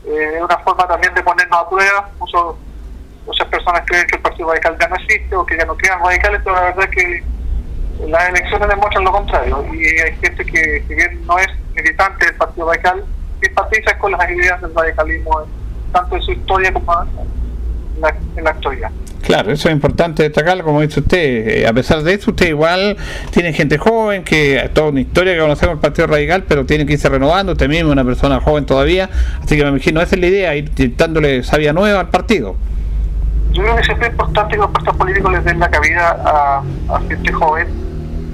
[0.04, 2.10] Eh, es una forma también de ponernos a prueba.
[2.18, 2.56] Muchos,
[3.26, 6.00] muchas personas creen que el Partido Radical ya no existe o que ya no quedan
[6.00, 7.24] radicales, pero la verdad es que
[8.08, 9.64] las elecciones demuestran lo contrario.
[9.72, 13.04] Y hay gente que, si bien no es militante del Partido Radical,
[13.40, 15.42] simpatiza con las ideas del radicalismo,
[15.92, 18.90] tanto en su historia como en la, en la actualidad.
[19.22, 21.48] Claro, eso es importante destacarlo, como dice usted.
[21.48, 22.96] Eh, a pesar de eso, usted igual
[23.30, 26.94] tiene gente joven, que toda una historia que conocemos del Partido Radical, pero tiene que
[26.94, 27.52] irse renovando.
[27.52, 29.08] Usted mismo es una persona joven todavía,
[29.42, 32.56] así que me imagino esa es la idea, ir dándole sabia nueva al partido.
[33.52, 36.62] Yo creo que siempre es importante que los partidos políticos les den la cabida a,
[36.88, 37.89] a gente joven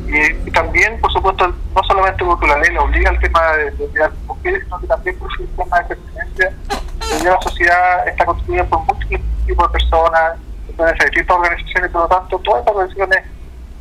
[0.07, 3.89] y, también, por supuesto, no solamente porque la ley le obliga al tema de, de
[3.89, 6.53] mirar mujeres, sino que también por el tema de pertenencia.
[7.21, 12.03] Día la sociedad está constituida por múltiples tipos de personas, pertenece a distintas organizaciones, por
[12.03, 13.25] lo tanto, todas estas organizaciones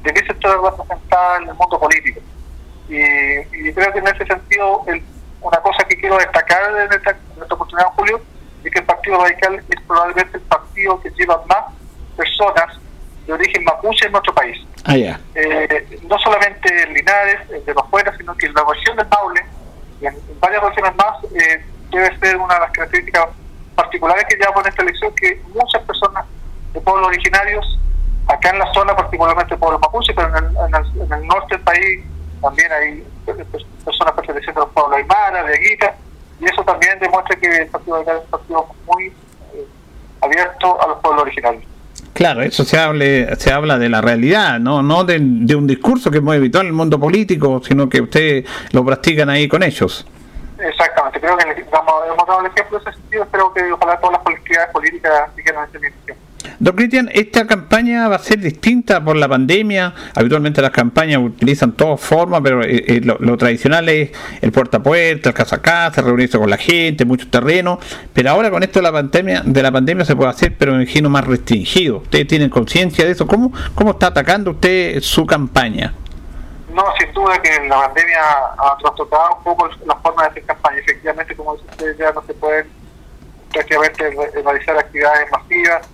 [0.04, 2.22] debiesen estar representadas en el mundo político.
[2.88, 5.04] Y, y creo que en ese sentido, el-
[5.42, 8.22] una cosa que quiero destacar en esta, en esta oportunidad, Julio,
[8.64, 11.66] es que el Partido Radical es probablemente el partido que lleva más
[12.18, 12.66] personas
[13.28, 14.58] de origen mapuche en nuestro país.
[14.88, 15.20] Ah.
[15.34, 19.44] Eh, no solamente en Linares, de los fuera, sino que en la región del Maule
[20.02, 23.28] y en, varias regiones más eh, debe ser una de las características
[23.76, 26.26] particulares que llevamos en esta elección, que muchas personas
[26.74, 27.80] de pueblos originarios,
[28.28, 31.56] acá en la zona, particularmente pueblos mapuche, pero en el, en el- en el norte
[31.56, 32.04] del país
[32.42, 33.04] también hay
[33.84, 35.96] personas pertenecientes a los pueblos aymara, de Aguita,
[36.40, 39.68] y eso también demuestra que el Partido Radical es un partido muy eh,
[40.22, 41.64] abierto a los pueblos originarios.
[42.16, 46.20] Claro, eso se, hable, se habla de la realidad, no, no de, un discurso que
[46.20, 50.08] es muy habitual en el mundo político, sino que ustedes lo practican ahí con ellos.
[50.58, 54.22] Exactamente, creo que hemos dado el ejemplo en ese sentido, espero que ojalá todas las
[54.22, 56.18] colectividades políticas sigan esa dirección.
[56.60, 59.94] Don Cristian, esta campaña va a ser distinta por la pandemia.
[60.16, 64.84] Habitualmente las campañas utilizan todas formas, pero eh, eh, lo, tradicional es el puerta a
[64.84, 67.80] puerta, el casa a casa, reunirse con la gente, muchos terrenos.
[68.14, 70.84] Pero ahora con esto de la pandemia, de la pandemia se puede hacer, pero me
[70.84, 71.98] imagino más restringido.
[71.98, 73.28] ¿Ustedes tienen conciencia de eso?
[73.28, 75.94] ¿Cómo, ¿Cómo está atacando usted su campaña?
[76.74, 78.20] No, sin duda que la pandemia
[78.58, 80.78] ha trastocado un poco la forma de hacer campaña.
[80.80, 82.68] Efectivamente, como dice usted, ya no se pueden
[83.52, 85.88] prácticamente re- realizar actividades masivas.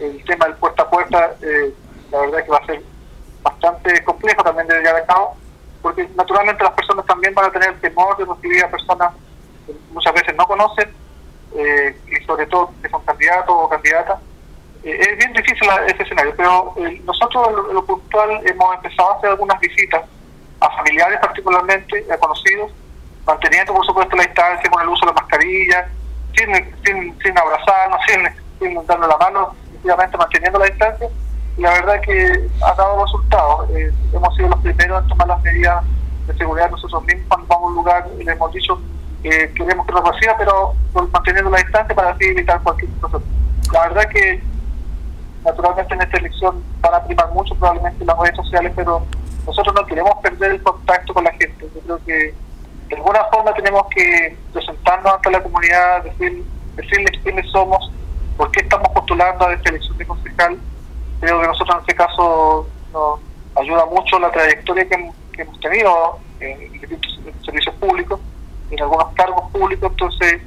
[0.00, 1.72] El tema del puerta a puerta, eh,
[2.10, 2.82] la verdad es que va a ser
[3.42, 5.36] bastante complejo también de llevar a cabo,
[5.82, 9.12] porque naturalmente las personas también van a tener temor de recibir a personas
[9.66, 10.92] que muchas veces no conocen,
[11.54, 14.18] eh, y sobre todo que son candidatos o candidatas.
[14.82, 19.16] Eh, es bien difícil ese escenario, pero eh, nosotros en lo puntual hemos empezado a
[19.16, 20.04] hacer algunas visitas
[20.60, 22.72] a familiares particularmente, a conocidos,
[23.24, 25.88] manteniendo por supuesto la distancia con el uso de la mascarilla,
[26.36, 26.54] sin,
[26.84, 31.08] sin, sin abrazarnos, sin, sin darnos la mano, sencillamente manteniendo la distancia.
[31.56, 33.70] Y la verdad que ha dado resultados.
[33.70, 35.84] Eh, hemos sido los primeros en tomar las medidas
[36.26, 38.80] de seguridad nosotros mismos cuando vamos a un lugar y le hemos dicho
[39.22, 40.74] que queremos que nos reciba, pero
[41.12, 43.18] manteniendo la distancia para así evitar cualquier cosa.
[43.72, 44.42] La verdad que
[45.44, 49.02] naturalmente en esta elección van a primar mucho probablemente las redes sociales, pero
[49.46, 51.68] nosotros no queremos perder el contacto con la gente.
[51.74, 52.34] Yo creo que
[52.88, 56.44] de alguna forma tenemos que presentarnos ante la comunidad, decir,
[56.76, 57.90] decirles quiénes somos,
[58.36, 60.58] por qué estamos postulando a esta elección de concejal.
[61.20, 63.20] Creo que nosotros en este caso nos
[63.56, 66.70] ayuda mucho la trayectoria que, hem- que hemos tenido en
[67.44, 68.20] servicios públicos,
[68.70, 70.42] en algunos cargos públicos, entonces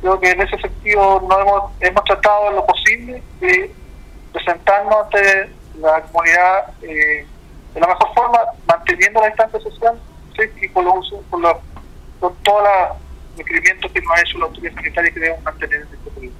[0.00, 3.74] creo que en ese sentido no hemos, hemos tratado en lo posible de
[4.32, 7.26] presentarnos ante la comunidad eh,
[7.74, 9.98] de la mejor forma, manteniendo la distancia social
[10.62, 11.08] y con, los,
[12.20, 16.10] todos los requerimientos que nos ha hecho la autoridad sanitaria que debemos mantener en este
[16.10, 16.33] periodo.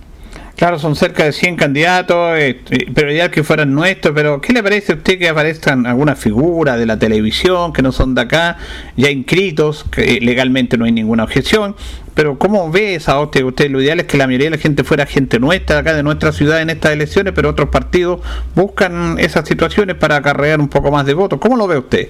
[0.64, 2.58] Claro, son cerca de 100 candidatos, eh,
[2.94, 6.78] pero ideal que fueran nuestros, pero ¿qué le parece a usted que aparezcan algunas figuras
[6.78, 8.56] de la televisión que no son de acá,
[8.96, 11.76] ya inscritos, que eh, legalmente no hay ninguna objeción,
[12.14, 13.44] pero ¿cómo ve esa hostia?
[13.44, 15.92] Usted, lo ideal es que la mayoría de la gente fuera gente nuestra, de acá
[15.92, 18.22] de nuestra ciudad en estas elecciones, pero otros partidos
[18.54, 21.38] buscan esas situaciones para acarrear un poco más de votos.
[21.40, 22.08] ¿Cómo lo ve usted?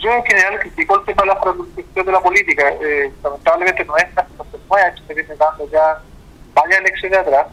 [0.00, 2.64] Yo en general critico el tema de la fragmentación de la política.
[2.82, 4.62] Eh, lamentablemente no es una situación
[5.14, 6.00] viene dando ya
[6.54, 7.46] varias elecciones atrás.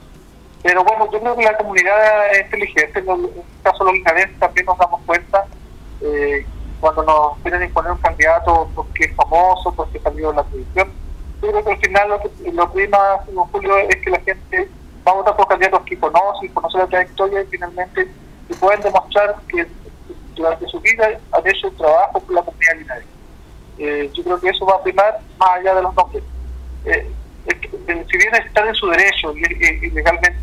[0.63, 2.99] Pero bueno, yo creo que la comunidad es inteligente.
[2.99, 3.29] En el
[3.63, 5.45] caso de los linarenses también nos damos cuenta
[6.01, 6.45] eh,
[6.79, 10.91] cuando nos quieren imponer un candidato porque es famoso, porque salió en la televisión.
[11.41, 14.69] Yo creo que al final lo que lo prima, señor Julio, es que la gente
[15.07, 18.07] va a votar por candidatos que conocen, conocen la trayectoria y finalmente
[18.47, 19.67] que pueden demostrar que
[20.35, 23.09] durante su vida han hecho un trabajo por la comunidad linarense.
[23.77, 26.23] Eh, yo creo que eso va a primar más allá de los nombres.
[26.85, 27.11] Es que, eh,
[27.45, 30.37] si bien están en su derecho y, y legalmente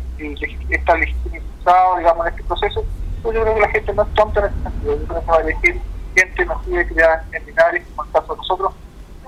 [0.69, 2.85] está legitimizado, digamos, en este proceso,
[3.21, 4.99] pues yo creo que la gente no es tonta en ese sentido.
[4.99, 5.81] Yo creo que va a elegir
[6.15, 8.73] gente nacida y criada en Linares, como el caso de nosotros,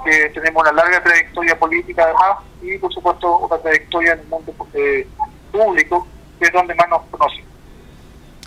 [0.04, 4.54] que tenemos una larga trayectoria política además y por supuesto una trayectoria en el mundo
[4.74, 5.08] eh,
[5.52, 6.08] público,
[6.40, 7.51] que es donde más nos conocen.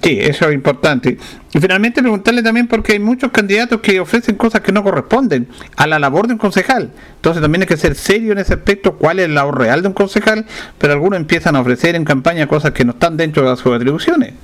[0.05, 1.17] Sí, eso es importante.
[1.55, 5.49] Y finalmente preguntarle también porque hay muchos candidatos que ofrecen cosas que no corresponden
[5.79, 6.93] a la labor de un concejal.
[7.17, 9.89] Entonces también hay que ser serio en ese aspecto, cuál es la labor real de
[9.89, 10.45] un concejal,
[10.77, 14.35] pero algunos empiezan a ofrecer en campaña cosas que no están dentro de sus atribuciones.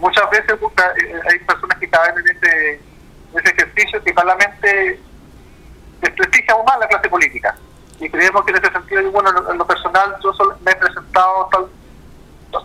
[0.00, 2.72] Muchas veces eh, hay personas que caen en ese,
[3.32, 4.98] en ese ejercicio que claramente
[6.00, 7.54] desprestigia aún más la clase política.
[8.00, 11.48] Y creemos que en ese sentido, bueno, en lo personal, yo solo me he presentado
[11.52, 11.66] tal,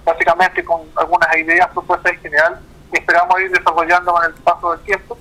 [0.03, 2.59] básicamente con algunas ideas, propuestas en general,
[2.91, 5.17] que esperamos ir desarrollando con el paso del tiempo.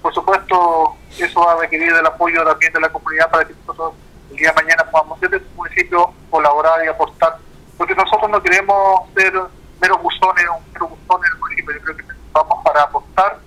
[0.00, 3.94] Por supuesto, eso va a requerir del apoyo también de la comunidad para que nosotros
[4.30, 7.36] el día de mañana podamos desde el municipio colaborar y aportar,
[7.76, 9.32] porque nosotros no queremos ser
[9.80, 13.38] meros buzones o meros buzones en el municipio, yo creo que vamos para aportar,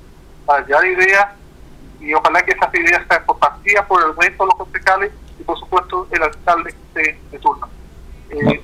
[0.45, 1.28] para llevar ideas
[1.99, 5.57] y ojalá que esas ideas sean compartidas por el resto de los concejales y por
[5.59, 7.68] supuesto el alcalde de, de turno.
[8.30, 8.63] Eh,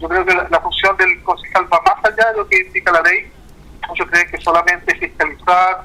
[0.00, 2.90] yo creo que la, la, función del concejal va más allá de lo que indica
[2.90, 3.30] la ley.
[4.00, 5.84] Muchos creen que solamente fiscalizar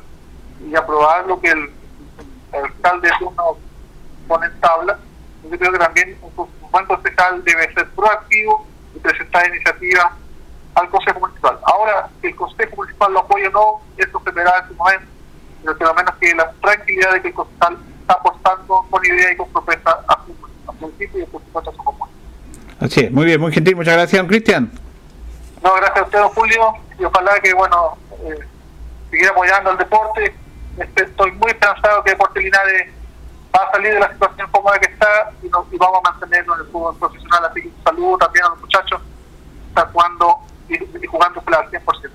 [0.65, 1.69] y aprobar lo que el,
[2.53, 3.57] el alcalde de turno
[4.25, 4.97] pone en tabla.
[5.43, 10.13] Yo creo que también un, buen concejal debe ser proactivo y presentar iniciativas
[10.75, 11.59] al Consejo Municipal.
[11.63, 15.07] Ahora, si el Consejo Municipal lo apoya o no, eso se verá en su momento,
[15.61, 19.33] pero que lo menos que la tranquilidad de que el concejal está apostando con idea
[19.33, 22.11] y con propuesta a su, a su municipio y por supuesto a su comuna.
[22.79, 24.71] Así es, muy bien, muy gentil, muchas gracias, don Cristian.
[25.61, 28.47] No, gracias a usted, don Julio, y ojalá que, bueno, eh,
[29.09, 30.35] seguir apoyando al deporte.
[30.77, 32.91] Este, estoy muy esperanzado que Deporte Linares
[33.55, 36.71] va a salir de la situación cómoda que está y, vamos a mantenernos en el
[36.71, 37.45] fútbol profesional.
[37.45, 39.01] Así que un saludo también a los muchachos
[39.69, 42.09] están jugando y, y jugando al 100%.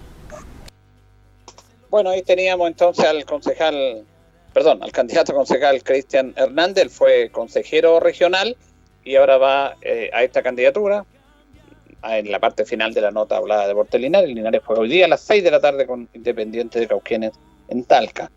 [1.91, 4.05] Bueno, ahí teníamos entonces al concejal,
[4.53, 8.57] perdón, al candidato concejal Cristian Hernández, fue consejero regional
[9.03, 11.05] y ahora va eh, a esta candidatura.
[12.03, 14.31] En la parte final de la nota hablada de Deportes Linares.
[14.31, 17.33] Linares juega hoy día a las 6 de la tarde con Independiente de Cauquenes
[17.69, 18.31] en Talca.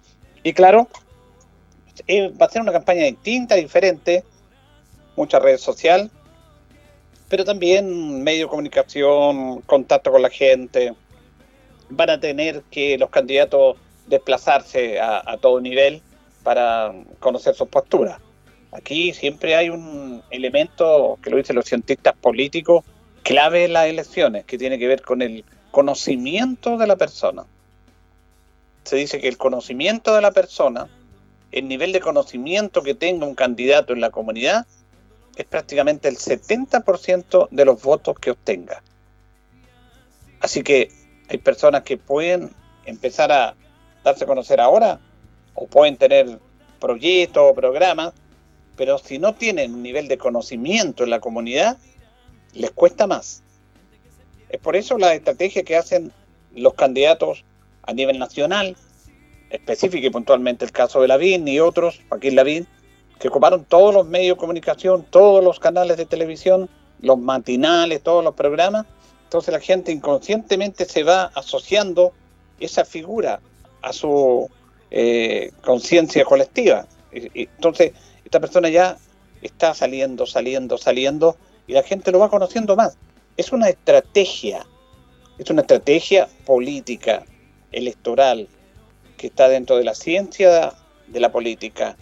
[0.44, 0.90] Y claro,
[2.08, 4.26] eh, va a ser una campaña distinta, diferente,
[5.16, 6.12] mucha red social,
[7.30, 10.94] pero también medio de comunicación, contacto con la gente.
[11.90, 16.02] Van a tener que los candidatos desplazarse a, a todo nivel
[16.44, 18.20] para conocer sus posturas.
[18.74, 22.84] Aquí siempre hay un elemento que lo dicen los cientistas políticos
[23.24, 27.46] clave en las elecciones, que tiene que ver con el conocimiento de la persona.
[28.84, 30.90] Se dice que el conocimiento de la persona,
[31.52, 34.68] el nivel de conocimiento que tenga un candidato en la comunidad,
[35.36, 38.84] es prácticamente el 70% de los votos que obtenga.
[40.40, 40.92] Así que
[41.30, 42.52] hay personas que pueden
[42.86, 43.56] empezar a
[44.04, 45.00] darse a conocer ahora,
[45.56, 46.40] o pueden tener
[46.80, 48.14] proyectos o programas,
[48.76, 51.78] pero si no tienen un nivel de conocimiento en la comunidad,
[52.54, 53.44] les cuesta más.
[54.50, 56.12] Es por eso la estrategia que hacen
[56.56, 57.44] los candidatos
[57.84, 58.76] a nivel nacional,
[59.50, 62.68] específico y puntualmente el caso de Lavín y otros, Joaquín Lavín,
[63.20, 66.70] que ocuparon todos los medios de comunicación, todos los canales de televisión,
[67.02, 68.86] los matinales, todos los programas.
[69.24, 72.14] Entonces la gente inconscientemente se va asociando
[72.60, 73.40] esa figura
[73.82, 74.50] a su
[74.92, 76.86] eh, conciencia colectiva.
[77.12, 77.94] Entonces
[78.24, 78.98] esta persona ya
[79.42, 81.38] está saliendo, saliendo, saliendo
[81.68, 82.98] y la gente lo va conociendo más.
[83.38, 84.66] Es una estrategia,
[85.38, 87.26] es una estrategia política,
[87.72, 88.48] electoral,
[89.18, 90.74] que está dentro de la ciencia
[91.08, 91.98] de la política.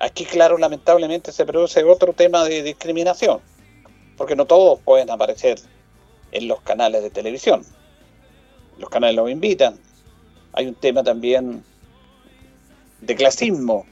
[0.00, 3.40] Aquí, claro, lamentablemente se produce otro tema de discriminación,
[4.16, 5.60] porque no todos pueden aparecer
[6.32, 7.64] en los canales de televisión.
[8.78, 9.78] Los canales los invitan.
[10.54, 11.64] Hay un tema también
[13.00, 13.86] de clasismo,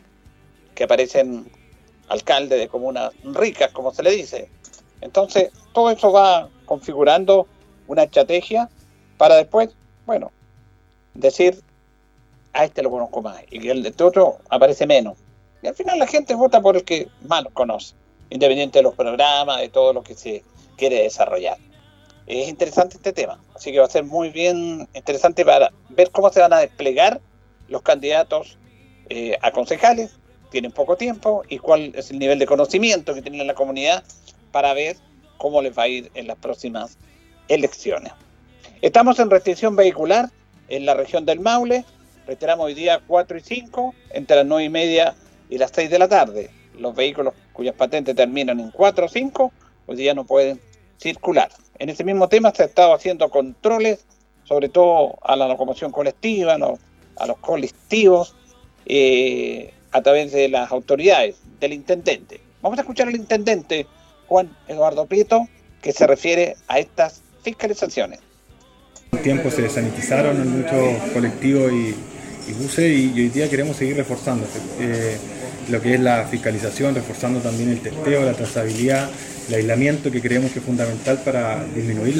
[0.75, 1.51] que aparecen
[2.09, 4.49] alcaldes de comunas ricas, como se le dice,
[5.01, 7.47] entonces, todo eso va configurando
[7.87, 8.69] una estrategia
[9.17, 9.71] para después,
[10.07, 10.31] bueno,
[11.15, 11.61] decir,
[12.53, 15.19] a este lo conozco más, y el de este otro aparece menos.
[15.63, 17.95] Y al final la gente vota por el que más conoce,
[18.31, 20.43] independiente de los programas, de todo lo que se
[20.77, 21.59] quiere desarrollar.
[22.27, 26.31] Es interesante este tema, así que va a ser muy bien interesante para ver cómo
[26.31, 27.21] se van a desplegar
[27.69, 28.57] los candidatos
[29.09, 30.13] eh, a concejales,
[30.51, 34.05] tienen poco tiempo, y cuál es el nivel de conocimiento que tiene la comunidad
[34.51, 34.97] para ver
[35.39, 36.99] cómo les va a ir en las próximas
[37.49, 38.13] elecciones.
[38.83, 40.31] Estamos en restricción vehicular
[40.69, 41.85] en la región del Maule.
[42.27, 45.15] Reiteramos hoy día 4 y 5, entre las 9 y media
[45.49, 46.51] y las 6 de la tarde.
[46.79, 49.53] Los vehículos cuyas patentes terminan en 4 o 5,
[49.87, 50.61] hoy día no pueden
[50.99, 51.51] circular.
[51.79, 54.05] En ese mismo tema se ha estado haciendo controles,
[54.45, 58.35] sobre todo a la locomoción colectiva, a los, colectivos,
[58.87, 62.41] eh, a través de las autoridades, del intendente.
[62.63, 63.87] Vamos a escuchar al intendente
[64.31, 65.49] Juan Eduardo Prieto,
[65.83, 68.21] que se refiere a estas fiscalizaciones.
[69.11, 71.97] Un tiempo se sanitizaron en muchos colectivos y,
[72.53, 74.47] buses y, hoy día queremos seguir reforzando
[74.79, 75.17] eh,
[75.69, 79.11] lo que es la fiscalización, reforzando también el testeo, la trazabilidad,
[79.49, 82.17] el aislamiento que creemos que es fundamental para disminuir,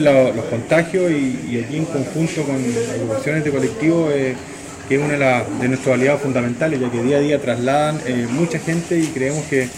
[0.00, 2.56] los contagios y, aquí en conjunto con
[2.94, 4.34] agrupaciones de colectivos eh,
[4.90, 8.26] que es una de, de nuestros aliados fundamentales, ya que día a día trasladan eh,
[8.30, 9.68] mucha gente y creemos que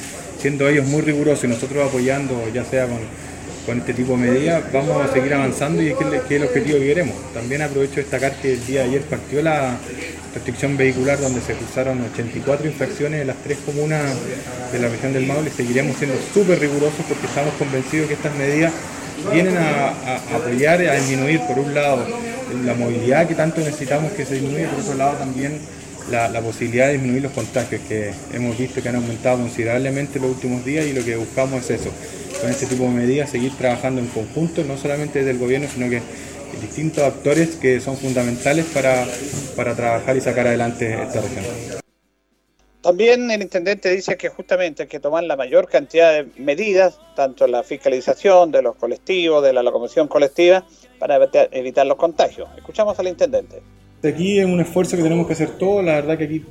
[0.42, 2.98] siendo ellos muy rigurosos y nosotros apoyando, ya sea con,
[3.64, 6.78] con este tipo de medidas, vamos a seguir avanzando y es que, es el objetivo
[6.78, 7.14] que queremos.
[7.32, 9.76] También aprovecho de destacar que el día de ayer partió la
[10.34, 14.02] restricción vehicular donde se cruzaron 84 infracciones en las tres comunas
[14.72, 15.50] de la región del Maule.
[15.50, 18.72] Seguiremos siendo súper rigurosos porque estamos convencidos que estas medidas
[19.32, 22.04] vienen a, a- a apoyar, a disminuir por un lado
[22.64, 25.58] la movilidad que tanto necesitamos que se disminuya, por otro lado también
[26.10, 30.32] la, posibilidad de disminuir los contagios que hemos visto que han aumentado considerablemente en los
[30.32, 31.90] últimos días y lo que buscamos es eso,
[32.40, 35.88] con este tipo de medidas seguir trabajando en conjunto, no solamente desde el gobierno, sino
[35.88, 36.02] que
[36.60, 39.06] distintos actores que son fundamentales para,
[39.56, 41.82] para trabajar y sacar adelante esta región.
[42.82, 47.46] También el intendente dice que justamente hay que tomar la mayor cantidad de medidas, tanto
[47.46, 50.66] la fiscalización de los colectivos, de la locomoción colectiva,
[50.98, 51.20] para
[51.52, 52.48] evitar los contagios.
[52.56, 53.62] Escuchamos al intendente.
[54.04, 56.44] Aquí es un esfuerzo que tenemos que hacer todos, la verdad que aquí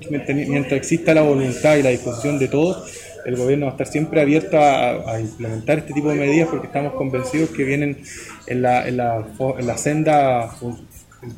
[0.47, 2.89] mientras exista la voluntad y la disposición de todos,
[3.25, 6.67] el gobierno va a estar siempre abierto a, a implementar este tipo de medidas porque
[6.67, 7.97] estamos convencidos que vienen
[8.47, 9.25] en la, en la,
[9.59, 10.49] en la senda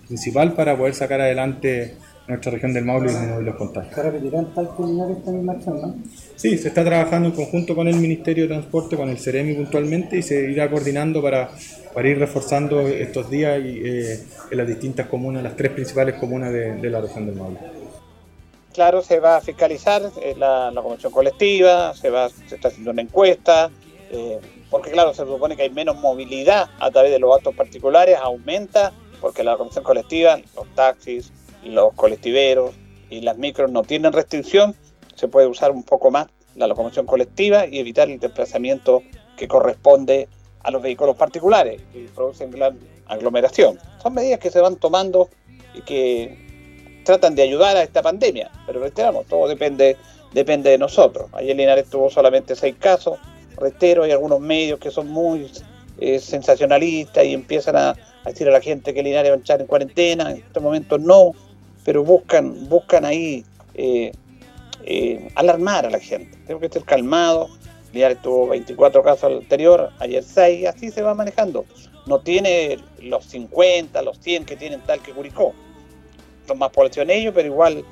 [0.08, 1.96] principal para poder sacar adelante
[2.28, 3.94] nuestra región del Maule y disminuir los contagios.
[3.94, 5.96] ¿Se repetirán tal esta misma?
[6.36, 10.18] Sí, se está trabajando en conjunto con el Ministerio de Transporte, con el CEREMI puntualmente
[10.18, 11.50] y se irá coordinando para,
[11.94, 16.52] para ir reforzando estos días y, eh, en las distintas comunas, las tres principales comunas
[16.52, 17.60] de, la región del Maule.
[18.74, 22.92] Claro, se va a fiscalizar eh, la, la convención colectiva, se, va, se está haciendo
[22.92, 23.70] una encuesta,
[24.12, 24.40] eh,
[24.72, 28.92] porque claro, se supone que hay menos movilidad a través de los actos particulares, aumenta,
[29.22, 31.32] porque la convención colectiva, los taxis,
[31.64, 32.74] los colectiveros
[33.10, 34.76] y las micros no tienen restricción,
[35.16, 39.04] se puede usar un poco más la locomoción colectiva y evitar el desplazamiento
[39.38, 40.28] que corresponde
[40.64, 43.78] a los vehículos particulares que producen gran aglomeración.
[44.02, 45.30] Son medidas que se van tomando
[45.74, 49.98] y que tratan de ayudar a esta pandemia, pero reiteramos, todo depende,
[50.34, 51.30] depende de nosotros.
[51.34, 53.20] Ayer Linares tuvo solamente seis casos,
[53.58, 55.52] reitero, hay algunos medios que son muy
[56.00, 57.96] eh, sensacionalistas y empiezan a,
[58.26, 61.32] decir a la gente que Linares va a entrar en cuarentena, en este momento no,
[61.84, 63.44] pero buscan, buscan ahí
[63.74, 64.12] eh,
[64.86, 66.38] eh, alarmar a la gente.
[66.48, 67.50] Tengo que estar calmado.
[67.94, 71.66] Linares tuvo 24 casos al anterior, ayer 6, así se va manejando.
[72.08, 75.54] No tiene los 50, los 100 que tienen tal que Curicó.
[76.48, 77.86] Son más población ellos, pero igual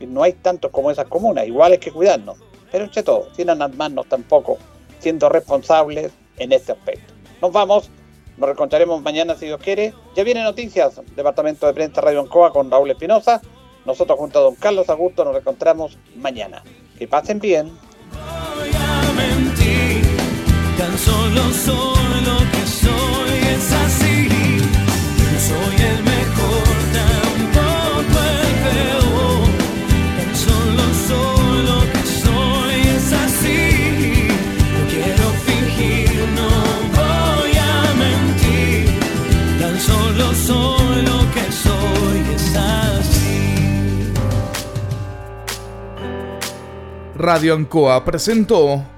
[0.00, 1.46] no hay tantos como esas comunas.
[1.46, 2.38] Igual hay que cuidarnos.
[2.70, 4.58] Pero entre todo, sin alarmarnos tampoco,
[5.00, 7.12] siendo responsables en este aspecto.
[7.42, 7.90] Nos vamos,
[8.36, 9.92] nos reencontraremos mañana si Dios quiere.
[10.14, 13.42] Ya viene noticias, Departamento de Prensa Radio Ancoa con Raúl Espinosa.
[13.84, 16.62] Nosotros junto a don Carlos Augusto nos reencontramos mañana.
[16.96, 17.72] Que pasen bien.
[20.78, 24.28] Tan solo soy lo que soy, es así.
[25.18, 29.48] No soy el mejor, tampoco el peor.
[30.18, 33.62] Tan solo soy lo que soy, es así.
[34.72, 36.50] No quiero fingir, no
[36.96, 37.60] voy a
[38.04, 38.86] mentir.
[39.60, 43.42] Tan solo soy lo que soy, es así.
[47.16, 48.97] Radio Ancoa presentó